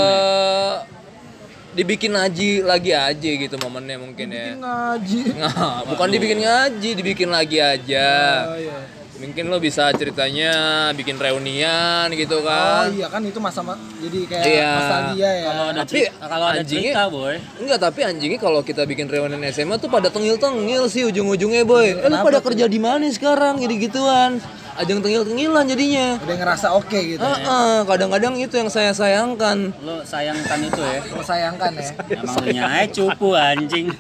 [1.71, 4.47] dibikin ngaji lagi aja gitu momennya mungkin ya.
[4.51, 5.21] Bikin ngaji.
[5.37, 8.09] Nah, bukan dibikin ngaji, dibikin lagi aja.
[8.47, 8.79] Oh iya.
[9.19, 10.53] Mungkin lo bisa ceritanya
[10.95, 12.87] bikin reunian gitu Oh kan.
[12.95, 13.67] iya kan itu masa
[13.99, 14.71] jadi kayak Iya.
[14.73, 15.43] nostalgia ya.
[15.45, 17.35] Kalau ada Tapi kalau ada anjingnya- cerita, boy.
[17.59, 21.99] Enggak, tapi anjingnya kalau kita bikin reunian SMA tuh pada tengil-tengil sih ujung-ujungnya, boy.
[21.99, 24.39] Eh, lu pada kerja di mana sekarang gitu-gituan?
[24.79, 26.07] Ajang tengil-tengilan jadinya.
[26.23, 27.19] Udah ngerasa oke gitu.
[27.19, 29.75] Heeh, kadang-kadang itu yang saya sayangkan.
[29.83, 31.01] Lo sayangkan itu ya.
[31.11, 31.91] Lo sayangkan ya.
[32.15, 33.91] Emang lu nyai cupu anjing.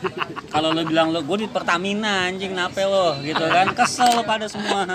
[0.54, 3.74] Kalau lo bilang lo gue di Pertamina anjing nape lo gitu kan.
[3.74, 4.86] Kesel lo pada semua.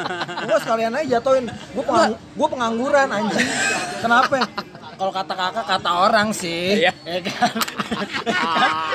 [0.48, 1.52] Gue sekalian aja jatuhin.
[1.52, 3.48] Gue pengang gua pengangguran anjing.
[4.00, 4.40] Kenapa?
[5.04, 6.80] Kalau kata kakak kata orang sih.
[6.80, 6.96] Iya.
[7.04, 7.52] Ya kan.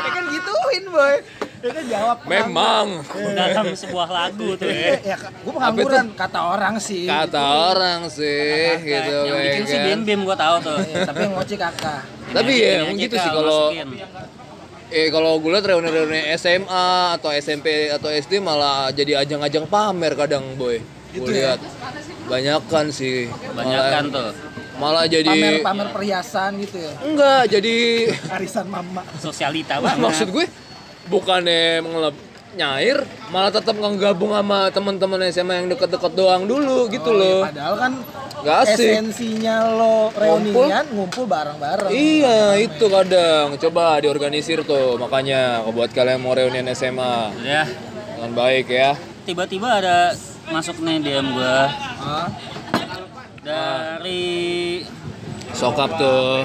[0.00, 1.14] ya kan gituin boy.
[1.60, 2.16] Ya kan jawab.
[2.24, 3.04] Memang
[3.36, 4.96] Dalam sebuah lagu tuh ya.
[5.04, 7.04] Ya, gue pengangguran kata orang sih.
[7.04, 9.84] kata orang sih gitu yang bikin si kan.
[9.84, 10.80] Bim Bim gue tahu tuh.
[10.80, 12.00] Ya, tapi yang ngoceh kakak.
[12.32, 13.62] Tapi ya bikin emang gitu sih kalau
[14.88, 16.88] eh kalau gue liat reuni-reuni SMA
[17.20, 20.80] atau SMP atau SD malah jadi ajang-ajang pamer kadang boy.
[21.12, 21.52] Gitu Gue ya?
[21.52, 21.60] lihat
[22.24, 23.28] banyakan sih.
[23.52, 24.32] Banyakan Malah- tuh.
[24.78, 26.92] Malah jadi Pamer pamer perhiasan gitu ya.
[27.02, 27.76] enggak jadi
[28.30, 29.02] Arisan mama.
[29.16, 29.98] Sosialita banget.
[29.98, 30.46] maksud gue
[31.04, 32.14] bukannya mengelap
[32.50, 37.40] nyair malah tetap ngegabung sama teman-teman SMA yang deket-deket doang dulu gitu Oh, iya, loh.
[37.44, 37.92] Padahal kan
[38.38, 38.86] Gak asik.
[38.86, 41.90] esensinya lo reunian ngumpul bareng-bareng.
[41.90, 47.66] Iya itu kadang coba diorganisir tuh makanya buat kalian mau reunian SMA Ya,
[48.14, 48.94] dengan baik ya.
[49.24, 50.14] tiba-tiba ada
[50.48, 51.58] masuk nih DM gue
[52.00, 52.30] Hah?
[53.48, 54.84] Dari
[55.56, 56.44] Sokap tuh.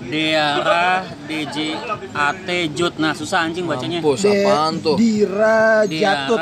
[0.00, 1.78] Deara DJ
[2.10, 2.98] AT Jut.
[2.98, 4.02] Nah, susah anjing bacanya.
[4.02, 4.98] Mampus apaan tuh?
[4.98, 6.40] Dira Jatut.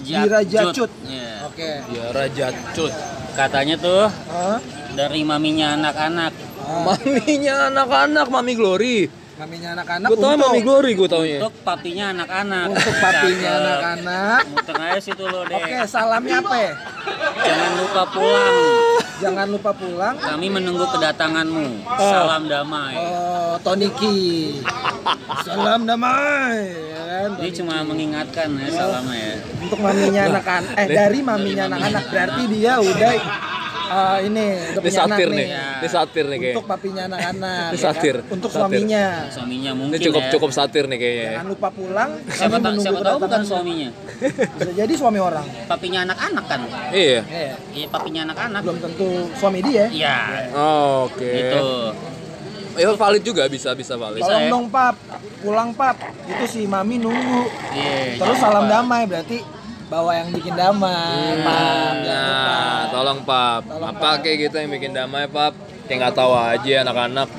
[0.00, 0.72] Diara Dira.
[0.72, 0.90] Jatut.
[1.04, 1.30] Iya.
[1.50, 1.70] Oke.
[1.92, 2.92] Ya Raja Cut.
[3.36, 4.58] Katanya tuh Hah?
[4.96, 6.32] dari maminya anak-anak.
[6.70, 9.10] Maminya anak-anak, Mami Glory.
[9.40, 11.38] Maminya anak-anak Gue tau Mami Glory gue taunya.
[11.42, 12.66] Untuk papinya anak-anak.
[12.70, 14.42] untuk papinya anak-anak.
[14.52, 15.56] Muter aja situ lo deh.
[15.56, 16.72] Oke, salamnya apa ya?
[17.44, 18.56] Jangan lupa pulang.
[19.20, 20.16] Jangan lupa pulang.
[20.16, 21.84] Kami menunggu kedatanganmu.
[22.00, 22.96] Salam damai.
[22.96, 24.58] Oh, Toniki.
[25.44, 26.72] Salam damai.
[26.72, 27.30] Ya kan?
[27.36, 29.36] Ini cuma mengingatkan ya salamnya ya.
[29.60, 30.72] Untuk maminya anak-anak.
[30.80, 32.04] Eh, dari maminya anak-anak.
[32.08, 33.12] Berarti dia udah
[33.90, 35.36] Ah, ini udah Ini satir nih.
[35.36, 35.46] nih.
[35.50, 35.66] Ya.
[35.76, 36.54] Ini satir nih kayaknya.
[36.54, 37.58] Untuk papinya anak-anak.
[37.60, 37.86] Ini ya kan?
[37.90, 38.16] satir.
[38.24, 38.60] Untuk Satir.
[38.62, 39.04] suaminya.
[39.28, 40.30] Suaminya Ini mungkin cukup ya.
[40.30, 41.20] cukup satir nih kayaknya.
[41.20, 41.30] ya.
[41.34, 42.10] Jangan lupa pulang.
[42.30, 43.88] Siapa, ta- siapa tahu bukan suaminya.
[44.54, 45.46] Bisa jadi suami orang.
[45.66, 46.60] Papinya anak-anak kan.
[46.90, 47.20] Iya.
[47.26, 47.54] Iya.
[47.74, 48.60] Iya, papinya anak-anak.
[48.62, 49.84] Belum tentu suami dia.
[49.90, 50.18] Iya.
[50.54, 51.26] Oh, Oke.
[51.26, 51.66] Gitu.
[52.70, 54.22] Ya valid juga bisa bisa valid.
[54.22, 54.48] Tolong ya?
[54.48, 54.94] dong pap,
[55.42, 55.98] pulang pap.
[56.24, 57.42] Itu si mami nunggu.
[57.74, 58.16] Iya.
[58.16, 59.42] Terus salam damai berarti
[59.90, 61.94] bawa yang bikin damai, pap.
[62.00, 62.46] Jangan Nah,
[62.80, 62.90] lupa.
[62.90, 63.62] tolong Pap.
[63.66, 64.22] Tolong, Apa Pap.
[64.22, 65.52] kayak gitu yang bikin damai, Pap?
[65.84, 67.28] Kayak nggak tahu aja anak-anak.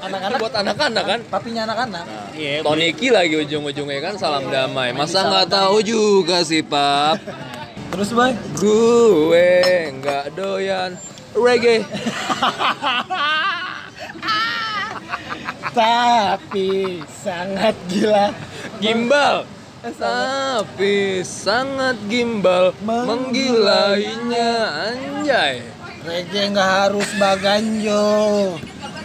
[0.00, 1.20] Anak-anak Buat anak-anak kan.
[1.30, 2.04] papinya anak-anak.
[2.34, 2.66] Iya.
[2.66, 4.90] Toniki lagi ujung-ujungnya kan salam damai.
[4.90, 7.22] Masa nggak tahu juga sih, Pap?
[7.90, 9.62] Terus boy, Gue
[9.94, 10.98] nggak doyan
[11.32, 11.86] reggae.
[15.70, 18.34] tapi sangat gila.
[18.80, 19.46] Gimbal.
[19.80, 24.52] Tapi sangat gimbal menggilainya
[24.92, 25.64] anjay.
[26.04, 28.04] Reggae nggak harus baganjo.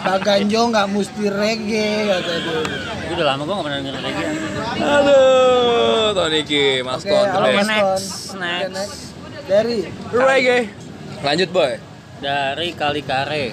[0.04, 2.60] Baganjo nggak mesti reggae kata dia.
[3.08, 4.28] Gua udah lama gua gak pernah denger reggae.
[4.84, 7.40] Aduh, Toniki, Mas Oke, Ton.
[7.40, 7.68] Mas.
[7.72, 8.72] Next, Oke, next.
[8.76, 9.00] next.
[9.48, 9.78] Dari
[10.12, 10.60] Reggae.
[11.24, 11.74] Lanjut, boy.
[12.20, 13.46] Dari Kali Kare.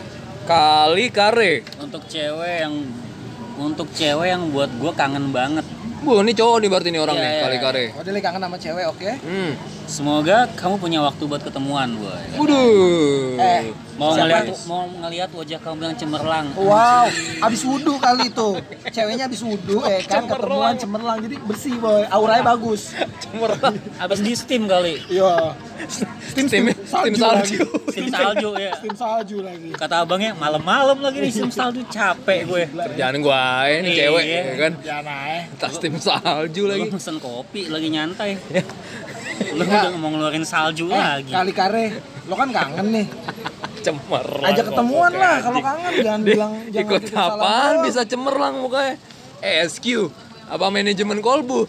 [0.43, 1.63] Kali kare.
[1.79, 2.75] Untuk cewek yang
[3.63, 5.63] untuk cewek yang buat gua kangen banget.
[6.03, 7.63] Bu, ini cowok nih berarti nih orang Iya, nih, iya, kali iya.
[7.63, 7.85] kare.
[7.95, 9.11] Oh, dia lagi kangen sama cewek, oke?
[9.23, 9.53] Hmm.
[9.87, 12.23] Semoga kamu punya waktu buat ketemuan, boy.
[12.43, 13.39] Waduh.
[13.39, 13.61] Eh,
[13.93, 16.47] Mau Siapa ngeliat mau ngeliat wajah kamu yang cemerlang.
[16.57, 17.07] Wow,
[17.45, 18.51] abis wudhu kali itu.
[18.89, 22.97] Ceweknya abis wudhu, eh kan ketemuan cemerlang, jadi bersih boy, auranya bagus.
[23.21, 23.77] Cemerlang.
[24.01, 24.97] Abis di steam kali.
[25.07, 25.53] Iya.
[26.33, 27.67] Steam, Tim, tim salju.
[27.93, 28.73] Steam salju ya.
[28.81, 29.71] Steam salju lagi.
[29.77, 32.63] Kata abangnya malam-malam lagi nih steam salju capek gue.
[32.73, 34.09] Kerjaan gua ini Iya.
[34.09, 34.73] cewek ya kan.
[34.81, 35.41] Jangan aja.
[35.61, 36.89] Tas tim salju lagi.
[36.89, 38.41] pesen kopi lagi nyantai.
[39.53, 41.29] Lu udah mau ngeluarin salju Eh, lagi.
[41.29, 41.85] kali kare,
[42.25, 43.07] lo kan kangen nih.
[43.83, 44.49] Cemerlang.
[44.49, 47.43] Ajak ketemuan lah kalau kangen jangan bilang jangan ikut apaan
[47.73, 47.85] doang.
[47.85, 48.95] bisa cemerlang mukanya?
[49.41, 49.87] ESQ
[50.47, 51.67] apa manajemen kolbu?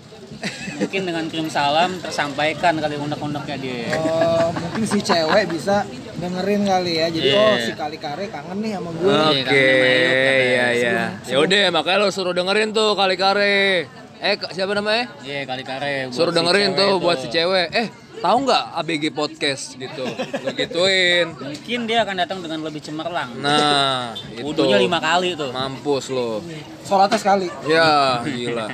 [0.73, 3.95] Mungkin dengan kirim salam tersampaikan kali unek-uneknya dia.
[3.95, 7.07] Oh, mungkin si cewek bisa dengerin kali ya.
[7.07, 7.39] Jadi Iya.
[7.39, 9.05] oh si kali kare kangen nih sama gue.
[9.05, 10.43] Iya, Oke, Ayub, katanya.
[10.43, 10.91] iya iya.
[11.17, 13.87] Sebelum- Ya udah, makanya lo suruh dengerin tuh kali kare.
[14.19, 15.05] Eh, siapa namanya?
[15.21, 15.93] Iya kali kare.
[16.09, 17.67] Suruh si dengerin tuh buat si cewek.
[17.71, 17.87] Eh,
[18.23, 20.07] tahu nggak ABG podcast gitu?
[20.47, 21.35] Lo gituin.
[21.35, 23.35] Mungkin dia akan datang dengan lebih cemerlang.
[23.43, 24.47] Nah, itu.
[24.47, 25.51] Wudhunya lima kali tuh.
[25.51, 26.39] Mampus lo.
[26.87, 27.51] Sholatnya sekali.
[27.67, 28.71] Ya, gila.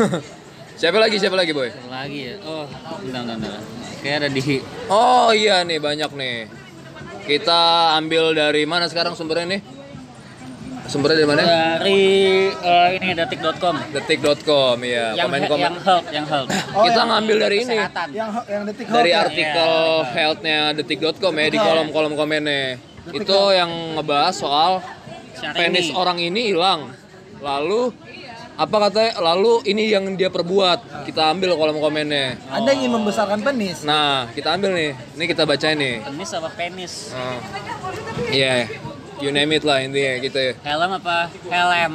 [0.80, 1.20] siapa lagi?
[1.20, 1.68] Siapa lagi, boy?
[1.68, 2.34] Satu lagi ya.
[2.48, 2.64] Oh,
[3.04, 3.60] bentar, bentar, bentar.
[4.00, 6.36] Kayak ada di Oh iya nih banyak nih.
[7.28, 9.60] Kita ambil dari mana sekarang sumbernya nih?
[10.90, 11.42] Sumbernya dari mana?
[11.78, 12.02] dari
[12.50, 13.74] eh, ini detik.com.
[13.94, 15.14] Detik.com ya.
[15.14, 15.62] Yang Komen-komen.
[15.62, 16.50] yang health, yang health.
[16.74, 17.76] Oh, Kita yang- ngambil dari ini.
[17.78, 18.08] Kesehatan.
[18.10, 19.18] Yang yang detik Dari Health ya?
[19.24, 20.10] artikel Iya.
[20.10, 22.62] health-nya detik.com ya di kolom-kolom komennya.
[23.06, 24.72] Detik Itu yang ngebahas soal
[25.32, 25.58] Syahrini.
[25.78, 26.90] penis orang ini hilang.
[27.38, 27.94] Lalu
[28.58, 29.12] apa katanya?
[29.24, 31.06] Lalu ini yang dia perbuat.
[31.06, 32.34] Kita ambil kolom komennya.
[32.50, 33.86] Anda ingin membesarkan penis?
[33.86, 34.90] Nah, kita ambil nih.
[35.14, 36.02] Ini kita bacain nih.
[36.02, 37.14] Penis apa penis?
[37.14, 37.38] Nah.
[38.28, 38.66] Iya.
[39.20, 40.52] You name it lah intinya gitu ya.
[40.64, 41.28] Helm apa?
[41.52, 41.92] Helm.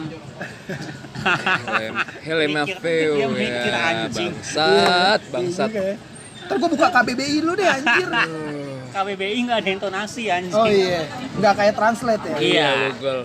[1.26, 2.52] Helm, helm
[3.34, 3.82] mikir, ya.
[4.06, 4.30] anjing.
[4.30, 5.70] Bangsat, bangsat.
[5.74, 5.98] Iya.
[6.46, 8.08] Ntar gue buka KBBI lu deh anjir.
[8.96, 10.54] KBBI nggak ada intonasi anjing.
[10.54, 11.10] Oh iya,
[11.42, 12.38] nggak kayak translate ya.
[12.38, 12.70] Iya.
[12.94, 13.22] Google.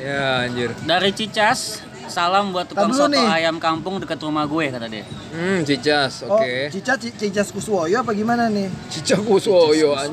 [0.00, 0.70] Ya anjir.
[0.88, 3.22] Dari Cicas, salam buat tukang soto nih.
[3.22, 5.04] ayam kampung dekat rumah gue kata dia.
[5.30, 6.70] Hmm, Cicas, Oh, oke.
[6.70, 8.66] Cica Ci- Cicas Kuswoyo apa gimana nih?
[8.88, 10.06] Cicak Kuswoyo iya,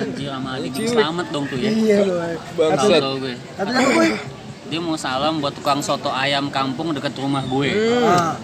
[0.00, 1.70] anjir sama adik selamat dong tuh ya.
[1.70, 2.34] Iya boy.
[2.56, 3.00] Bangsat.
[3.00, 3.34] Tahu gue.
[3.54, 4.10] Katanya apa boy?
[4.64, 7.68] Dia mau salam buat tukang soto ayam kampung dekat rumah gue.
[7.70, 8.08] Hmm.
[8.08, 8.34] Ah,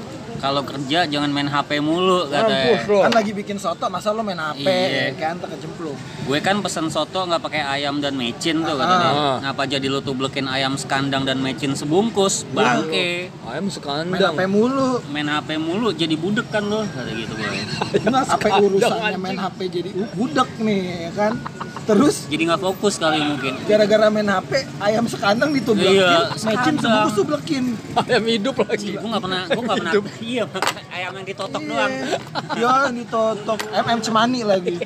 [0.41, 2.81] Kalau kerja jangan main HP mulu katanya.
[2.83, 3.05] lo.
[3.05, 5.13] kan lagi bikin soto, masa lo main HP Iya.
[5.15, 5.97] kan terkecemplung.
[6.25, 9.11] Gue kan pesen soto nggak pakai ayam dan mecin tuh kata dia.
[9.11, 9.37] Ah.
[9.43, 12.49] Ngapa jadi lu tuh blekin ayam sekandang dan mecin sebungkus?
[12.51, 13.29] Bangke.
[13.45, 14.33] Ayam Main sekandang.
[14.33, 15.05] HP mulu.
[15.13, 17.49] Main HP mulu jadi budek kan lo kata gitu gue.
[18.11, 21.33] Apa urusannya main HP jadi budak nih ya kan?
[21.81, 23.53] Terus Jadi nggak fokus kali mungkin.
[23.67, 27.65] gara-gara main HP ayam sekandang ditublekin, Iya, mecin sebungkus tublekin.
[27.99, 28.95] Ayam hidup lagi.
[28.95, 29.93] Gue nggak pernah, gue nggak pernah.
[30.31, 30.45] Iya,
[30.95, 31.93] ayam yang ditotok doang.
[32.55, 34.79] Iya, ditotok MM cemani lagi.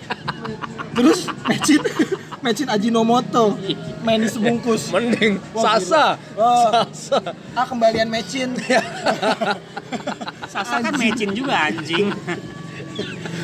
[0.94, 1.80] Terus mecin
[2.44, 3.56] mecin Ajinomoto
[4.04, 4.88] main di sebungkus.
[4.88, 6.16] Mending Wah, Sasa.
[6.36, 6.88] Wah.
[6.88, 7.18] Sasa.
[7.52, 8.56] Ah kembalian mecin.
[10.52, 12.08] Sasa kan mecin juga anjing.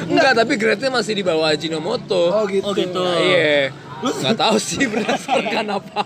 [0.00, 2.32] Enggak, tapi grade-nya masih di bawah Ajinomoto.
[2.32, 2.64] Oh gitu.
[2.64, 3.02] Oh gitu.
[3.02, 3.74] Iya.
[4.00, 6.00] Nggak tahu sih berdasarkan apa.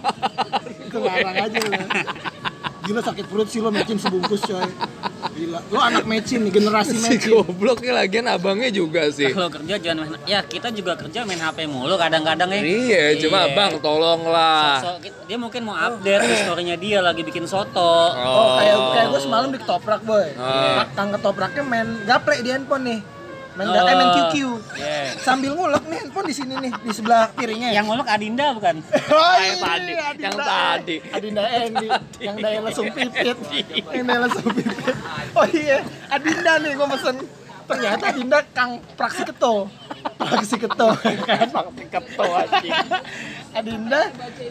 [0.67, 1.73] Itu ngarang aja lo.
[2.85, 4.67] Gila sakit perut sih lo mecin sebungkus coy.
[5.33, 7.31] Gila, lo anak mecin nih, generasi si mecin.
[7.33, 9.33] goblok nih lagian abangnya juga sih.
[9.33, 12.61] Kalau kerja jangan main ya kita juga kerja main HP mulu kadang-kadang ya.
[12.61, 15.01] Iya, cuma bang tolonglah.
[15.25, 18.13] Dia mungkin mau update historinya dia lagi bikin soto.
[18.13, 20.29] Oh, kayak kayak gue semalam di ketoprak, boy.
[20.37, 20.85] Ah.
[20.93, 23.14] Kang ketopraknya main gaple di handphone nih.
[23.55, 23.87] Main, Oh.
[23.87, 24.35] eh, main QQ.
[24.75, 24.99] Iya.
[25.17, 27.71] Sambil ngulek nih handphone di sini nih, di sebelah piringnya.
[27.71, 28.77] Yang ngulek Adinda bukan?
[29.15, 30.97] Oh, Yang tadi, yang tadi.
[31.09, 31.87] Adinda Endi,
[32.19, 33.37] yang daya lesung pipit,
[33.95, 34.75] yang daya lesung pipit.
[35.33, 37.17] Oh iya, Adinda nih gue mesen.
[37.65, 39.73] Ternyata Adinda Kang Praksi Keto.
[40.21, 40.89] Praksi Keto,
[41.25, 42.73] kan Praksi Keto anjing.
[43.55, 44.01] Adinda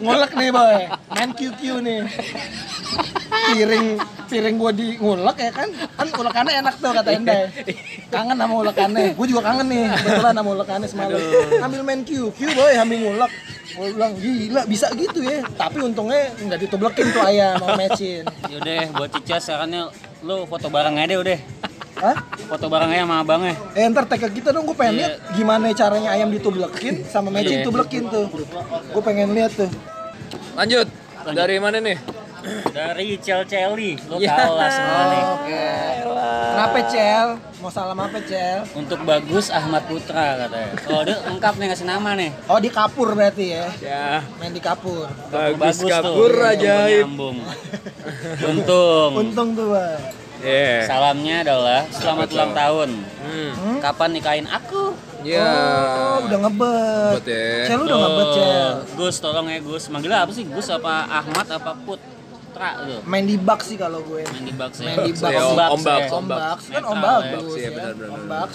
[0.01, 0.77] ngulek nih boy,
[1.13, 2.01] main QQ nih.
[3.53, 3.87] Piring
[4.29, 7.33] piring gue di ngulek ya kan, kan ulekannya enak tuh kata Enda.
[7.33, 7.47] ya.
[8.09, 11.21] Kangen sama ulekannya, gue juga kangen nih, kebetulan sama ulekannya semalam.
[11.61, 13.31] Ambil main QQ boy, ambil ngulek.
[13.73, 18.21] Gue bilang gila bisa gitu ya, tapi untungnya nggak ditublekin tuh ayam mau mecin.
[18.49, 19.89] Yaudah buat Cica sekarang
[20.23, 21.39] lu foto bareng aja deh udah.
[22.03, 22.17] Hah?
[22.45, 23.55] Foto bareng aja sama abangnya.
[23.71, 24.99] Eh ntar tag ke kita dong, gue pengen Iya.
[24.99, 27.65] lihat gimana caranya ayam ditublekin sama mecin Iya.
[27.65, 28.27] tublekin tuh.
[28.91, 29.71] Gue pengen lihat tuh.
[30.53, 30.87] Lanjut.
[31.25, 31.95] Dari mana nih?
[32.69, 34.35] Dari Cel Celi, lu Ya.
[34.35, 35.23] tau lah semua nih.
[35.33, 35.65] Oke.
[36.53, 37.27] Kenapa Cel?
[37.57, 38.67] Mau salam apa Cel?
[38.75, 40.75] Untuk Bagus Ahmad Putra katanya.
[40.85, 42.35] Oh dia lengkap nih ngasih nama nih.
[42.45, 45.07] Oh di kapur berarti ya, Ya, main di kapur.
[45.31, 45.87] bagus tuh.
[45.87, 47.07] kabur ajaib.
[47.07, 47.39] Nyambung.
[48.51, 49.11] Untung.
[49.17, 50.01] Untung tuh bang.
[50.43, 50.83] Yeah.
[50.85, 52.89] Salamnya adalah selamat ulang tahun.
[53.23, 53.79] Hmm.
[53.79, 54.91] Kapan nikahin aku?
[55.23, 55.47] Ya.
[56.19, 57.15] Oh udah ngebet.
[57.15, 57.47] Ngebet ya.
[57.65, 58.71] Cel lu udah ngebet Cel.
[58.99, 59.83] Gus tolong ya Gus.
[59.87, 60.43] Manggilnya apa sih?
[60.43, 62.99] Gus apa Ahmad apa Putra lu?
[63.07, 64.27] Main di bak sih kalau gue.
[64.27, 64.91] Main di box ya.
[64.91, 65.31] Main di box.
[65.31, 66.11] Ya, Ombak, ombak, ombak.
[66.11, 67.31] Ombak kan ombak ya.
[67.39, 67.71] bagus Iya, ya.
[67.71, 68.49] benar, benar, Ombak.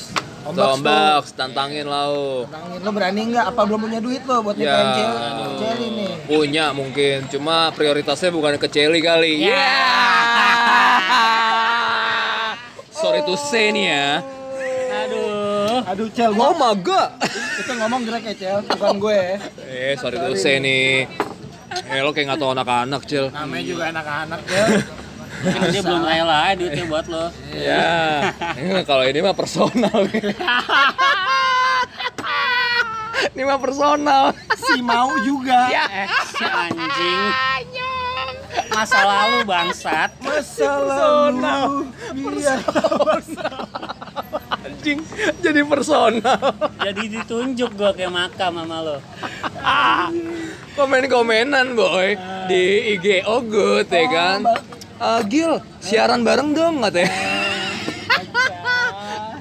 [0.48, 2.44] Tuh, Ombak, tantangin lau.
[2.46, 3.44] Tantangin lo berani nggak?
[3.48, 4.64] Apa belum punya duit lo buat Ya.
[4.64, 5.12] nikahin Cel?
[5.56, 6.06] Cel ini.
[6.24, 9.44] Punya mungkin, cuma prioritasnya bukan ke Celi kali.
[9.44, 9.66] Ya.
[12.98, 14.08] Sorry to say nih ya.
[14.98, 15.78] Aduh.
[15.86, 17.10] Aduh Cel, Oh gua my god.
[17.58, 19.20] itu ngomong Greg ya Cel, bukan gue.
[19.62, 21.06] Eh, sorry to say nih.
[21.86, 23.30] Eh, lo kayak nggak tau anak-anak, Cil.
[23.30, 24.64] Namanya juga anak-anak ya.
[25.38, 27.30] Mungkin dia belum rela aja duitnya buat lo.
[27.54, 27.88] Ya,
[28.58, 30.02] ini kalau ini mah personal.
[33.30, 34.22] ini mah personal.
[34.58, 35.70] Si mau juga.
[35.70, 37.22] Eh, si anjing.
[38.78, 40.10] Masa lalu bangsat.
[40.22, 41.90] Masa lalu.
[42.14, 42.62] Iya.
[44.62, 45.02] Anjing,
[45.42, 46.54] jadi personal.
[46.78, 49.02] Jadi ditunjuk gua kayak makam sama lo.
[50.78, 52.14] Komen-komenan, boy.
[52.46, 54.46] Di IG Ogut, ya kan?
[55.02, 57.10] Ah, Gil, siaran bareng dong, katanya.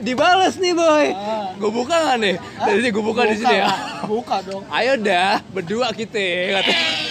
[0.01, 1.13] Dibales nih, boy.
[1.61, 2.35] Gue buka nggak nih?
[2.41, 3.69] Jadi gue buka di sini ya.
[4.01, 4.65] Buka dong.
[4.73, 7.06] Ayo dah, berdua kita, katanya.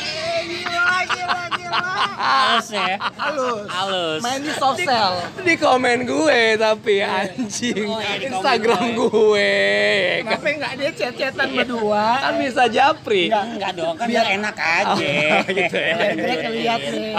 [1.77, 2.97] Halus ya.
[3.15, 3.67] Halus.
[3.67, 4.21] Halus.
[4.21, 5.13] Main di sosial.
[5.39, 10.31] Di komen gue tapi anjing Oh, iya, di komen Instagram gue ya kan?
[10.37, 12.07] Kenapa nggak dia chat-chatan berdua?
[12.19, 15.11] kan bisa japri Enggak, Enggak dong, kan biar enak aja.
[15.37, 15.95] Oh, gitu ya.
[16.13, 17.15] Biar keliat nih.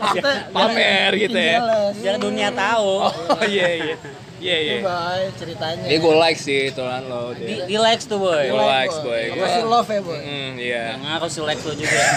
[0.00, 1.58] Maksudnya, pamer gitu ya.
[1.94, 2.92] Biar dunia tahu.
[3.12, 3.96] oh iya iya
[4.40, 5.84] iya iya Ini, boy, ceritanya.
[5.84, 8.40] ini gue like sih ituan lo Di, dia di likes tuh boy.
[8.42, 9.22] Di likes, boy.
[9.36, 10.16] Kasih love ya, boy.
[10.18, 12.00] hmm iya Yang ngaruh si likes lo juga.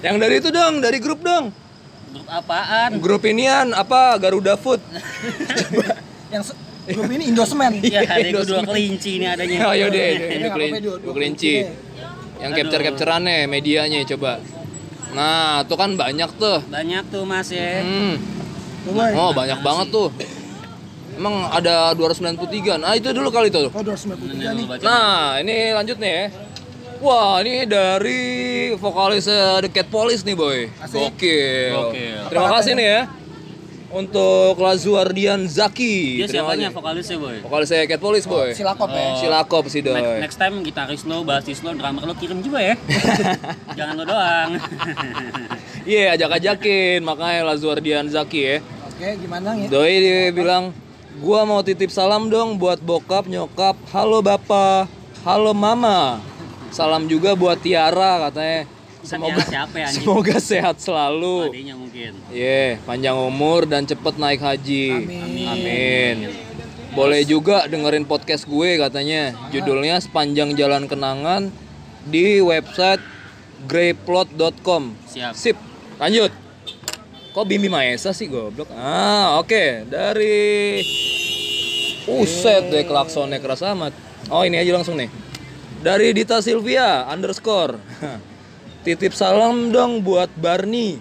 [0.00, 1.50] yang dari itu dong dari grup dong
[2.08, 2.90] Grup apaan?
[2.98, 4.80] grup inian apa Garuda Food
[6.32, 7.78] Yang se- grup ini Indosmen.
[7.80, 8.64] Ya, ada Iya, dua Indosmed.
[8.66, 9.58] kelinci ini adanya.
[9.62, 11.54] oh yaudah Ini apa-apa, dua- dua dua kelinci
[12.36, 14.42] yang capture captureannya medianya coba
[15.12, 17.80] nah tuh kan banyak tuh Banyak tuh mas ya.
[17.80, 18.16] hmm.
[19.14, 20.08] Oh banyak banget tuh.
[21.14, 22.42] Emang ada 293.
[22.76, 23.68] Nah itu dulu kali tuh.
[23.68, 24.66] Oh, 293 Ini nih.
[24.80, 26.24] Nah ini lanjut nih ya.
[27.02, 28.22] Wah ini dari
[28.78, 30.70] vokalis eh, The Cat Police nih boy.
[30.78, 31.18] Asik.
[31.18, 31.74] Gokil.
[31.74, 32.18] Gokil.
[32.30, 33.00] Terima Apa kasih nih ya.
[33.90, 36.22] Untuk Lazuardian Zaki.
[36.22, 37.42] Dia siapanya vokalisnya boy.
[37.42, 38.54] Vokalis saya Cat Police boy.
[38.54, 39.02] Silakop ya.
[39.02, 39.18] Oh.
[39.18, 40.18] Silakop sih Next, doi.
[40.22, 42.78] next time gitaris lo, bassist lo, drummer lo kirim juga ya.
[43.78, 44.50] Jangan lo doang.
[45.82, 48.56] Iya ajak-ajakin makanya Lazuardian Zaki ya.
[48.86, 49.66] Oke, gimana ya?
[49.66, 50.70] Doi dia bilang,
[51.18, 54.86] gua mau titip salam dong buat bokap, nyokap, halo bapak,
[55.26, 56.22] halo mama.
[56.72, 58.64] Salam juga buat Tiara katanya.
[59.04, 60.02] Semoga Tiara siapa ya, anjing?
[60.02, 61.52] semoga sehat selalu.
[61.52, 62.12] Adanya mungkin.
[62.32, 64.86] Iya, panjang umur dan cepet naik haji.
[64.96, 65.46] Amin.
[65.52, 66.16] Amin.
[66.96, 69.36] Boleh juga dengerin podcast gue katanya.
[69.52, 71.52] Judulnya Sepanjang Jalan Kenangan
[72.08, 73.00] di website
[73.68, 74.96] greyplot.com.
[75.12, 75.32] Siap.
[75.36, 75.56] Sip.
[76.00, 76.32] Lanjut.
[77.32, 78.68] Kok Bimbi Maesa sih goblok?
[78.76, 79.88] Ah, oke.
[79.88, 80.80] Dari
[82.08, 83.96] Uset deh klaksonnya keras amat.
[84.28, 85.08] Oh, ini aja langsung nih.
[85.82, 87.74] Dari Dita Sylvia underscore.
[88.84, 90.98] Titip salam dong buat Barney.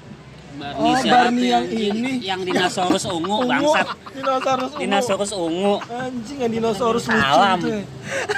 [0.52, 1.94] Barney Oh, siapa Barney yang anjing?
[1.96, 2.12] ini.
[2.22, 3.88] Yang dinosaurus ungu, Ungu, bangsat.
[4.14, 4.82] dinosaurus ungu.
[4.84, 5.76] Dinosaurus ungu.
[5.88, 7.82] Anjing yang dinosaurus lucu ya.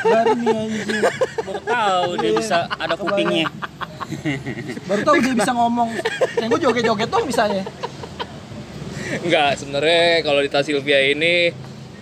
[0.02, 1.02] Barney anjing.
[1.42, 3.48] Baru tahu dia Iya, bisa ada kupingnya.
[4.86, 5.90] Baru tahu dia bisa ngomong.
[6.40, 7.64] Yang gue joget-joget dong misalnya.
[9.14, 11.52] Enggak, sebenarnya kalau Dita Silvia ini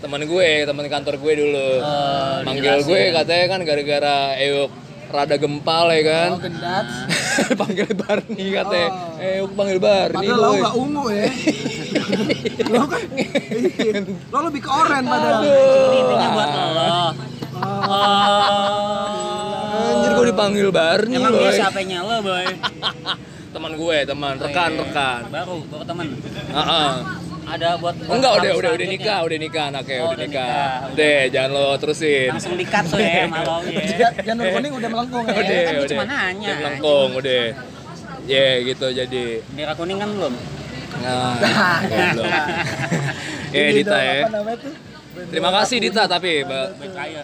[0.02, 1.70] teman gue, teman kantor gue dulu.
[1.78, 4.72] Oh, Manggil gue katanya kan gara-gara Euk
[5.12, 6.30] rada gempal ya kan.
[6.34, 6.86] Oh, gendat.
[7.62, 8.90] panggil Barney katanya.
[8.90, 9.22] Oh.
[9.22, 10.26] Eh, Euk panggil Barney.
[10.26, 10.58] Padahal lo boy.
[10.58, 11.30] nggak ungu ya.
[12.74, 14.00] lo kan iya.
[14.08, 15.44] lo lebih ke oren padahal.
[15.46, 16.88] Ini intinya buat lo.
[17.62, 18.50] Oh.
[19.92, 21.46] Anjir gue dipanggil Barney, Emang boy.
[21.46, 22.46] dia siapanya lo, boy?
[23.54, 25.28] Teman gue, teman, rekan, rekan.
[25.28, 26.08] Baru, baru teman.
[26.56, 26.92] Heeh.
[27.52, 30.48] Ada buat buat Enggak, udah udah udah nikah, udah nikah anaknya, Oh, udah nikah.
[30.48, 30.72] nikah.
[30.90, 32.30] Udah, jangan lo terusin.
[32.32, 33.82] Langsung dikat tuh ya, malau ya.
[33.92, 35.34] Ja- Janur kuning udah melengkung ya.
[35.34, 35.90] Udah, kan udah.
[35.90, 37.44] cuma nanya, Udah melengkung, udah.
[38.24, 39.24] Ya gitu jadi.
[39.46, 40.34] Bendera kuning kan belum?
[40.94, 41.36] Nah,
[41.90, 42.28] goblok.
[43.52, 44.20] Ya Ini Dita ya.
[45.28, 46.48] Terima kasih Dita tapi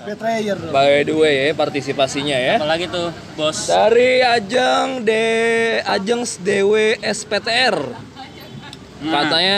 [0.03, 0.57] Betrayer.
[0.67, 2.55] By the way ya partisipasinya ya.
[2.57, 3.63] Apalagi tuh, bos.
[3.65, 5.11] Dari ajang D
[5.79, 7.75] ajang DW SPTR.
[8.97, 9.57] Nah, Katanya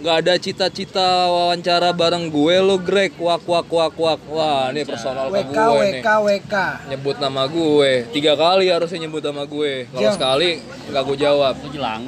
[0.00, 3.14] nggak ada cita-cita wawancara bareng gue lo Greg.
[3.14, 4.20] Wak wak wak wak.
[4.30, 6.02] Wah ini personal ke WK gue nih.
[6.02, 6.54] WK WK.
[6.90, 7.92] nyebut nama gue.
[8.10, 9.86] Tiga kali harusnya nyebut nama gue.
[9.90, 10.50] Kalau sekali
[10.90, 11.54] nggak gue jawab.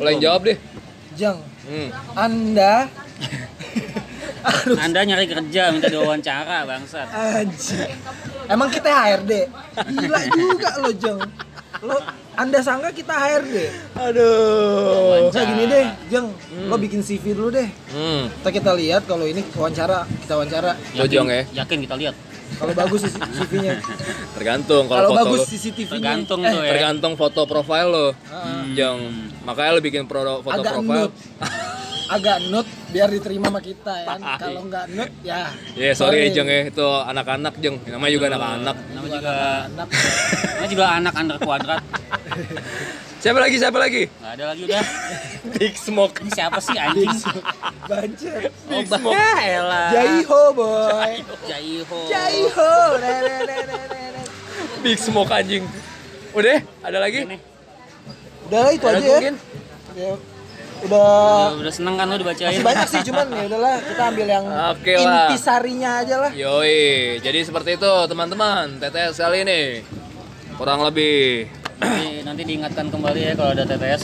[0.03, 0.59] Yang jawab deh.
[1.17, 1.89] Jeng, hmm.
[2.13, 2.75] Anda?
[4.47, 4.77] Harus.
[4.79, 7.09] Anda nyari kerja minta diwawancara, bangsat.
[7.09, 7.91] anjing.
[8.47, 9.33] Emang kita HRD?
[9.91, 11.21] Gila juga lo, Jeng.
[11.85, 11.97] Lo
[12.37, 13.57] Anda sangka kita HRD?
[13.97, 16.29] aduh Nah, gini deh, Jeng,
[16.69, 17.69] lo bikin CV dulu deh.
[17.69, 18.41] hmm.
[18.41, 20.73] Kita kita lihat kalau ini wawancara, kita wawancara.
[20.97, 22.15] Lo jong ya Yakin kita lihat.
[22.57, 23.75] Kalau bagus sih CV-nya.
[24.39, 25.99] tergantung Kalau foto bagus CCTV-nya.
[25.99, 26.71] Tergantung eh, tuh ya.
[26.73, 28.63] tergantung foto profile lo Heeh.
[28.79, 29.01] jong
[29.43, 31.13] makanya lo bikin pro, foto agak profile nut.
[32.07, 34.07] agak nut biar diterima sama kita ya.
[34.15, 34.21] kan.
[34.39, 35.51] Kalau nggak nut ya.
[35.75, 38.77] Ya sorry ya Jeng ya, itu anak-anak Jeng, namanya juga anak-anak.
[38.89, 39.33] Nama juga
[39.67, 39.89] Anak.
[40.57, 41.83] nama juga anak under kuadrat.
[43.17, 44.07] Siapa lagi, siapa lagi?
[44.07, 44.85] Gak ada lagi udah.
[45.57, 46.21] Big Smoke.
[46.21, 47.11] Ini siapa sih anjing?
[47.89, 48.53] Banjir.
[48.71, 49.89] Oh, bah, elah.
[49.91, 51.13] Jaiho boy.
[51.49, 51.99] Jaiho.
[52.07, 52.73] Jaiho.
[54.85, 55.65] Big Smoke anjing.
[56.37, 57.25] Udah, ada lagi?
[58.47, 59.11] Udah lah, itu Ada aja ya.
[59.11, 59.35] mungkin?
[60.79, 62.53] Udah Udah, udah seneng kan lu dibacain?
[62.53, 65.27] masih banyak sih cuman ya udahlah kita ambil yang Oke lah.
[65.27, 66.31] intisarinya aja lah.
[66.31, 66.85] Yoi,
[67.19, 69.61] jadi seperti itu teman-teman, TTS kali ini
[70.55, 71.49] kurang lebih.
[71.77, 74.03] Nanti, nanti diingatkan kembali ya kalau ada TTS.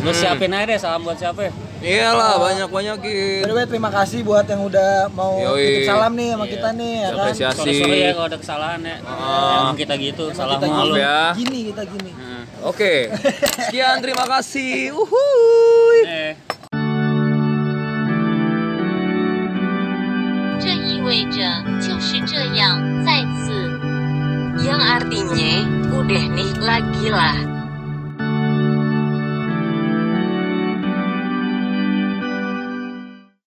[0.00, 0.16] Lu Hmm.
[0.16, 1.52] siapin aja deh salam buat siapa ya?
[1.82, 2.46] Iyalah, Oh.
[2.46, 3.42] banyak-banyakin.
[3.42, 5.82] By the way, terima kasih buat yang udah mau Yoi.
[5.82, 6.52] titip salam nih sama Iya.
[6.52, 7.18] kita nih ya kan.
[7.20, 7.58] Apresiasi.
[7.58, 8.96] Sorry sorry ya kalau ada kesalahan ya.
[9.02, 9.60] Ah.
[9.60, 10.94] Emang kita gitu, salah malu.
[10.94, 11.18] Maaf ya.
[11.34, 12.10] Gini kita gini.
[12.12, 12.31] Nah,
[12.63, 13.09] Oke,
[13.67, 14.91] sekian terima kasih.
[14.93, 15.99] Uhuy.
[16.05, 16.33] eh.
[20.59, 21.39] 这意味着
[21.79, 23.79] 就是这样，再次。
[24.65, 25.53] Yang artinya
[25.95, 27.50] udah nih lagi lah.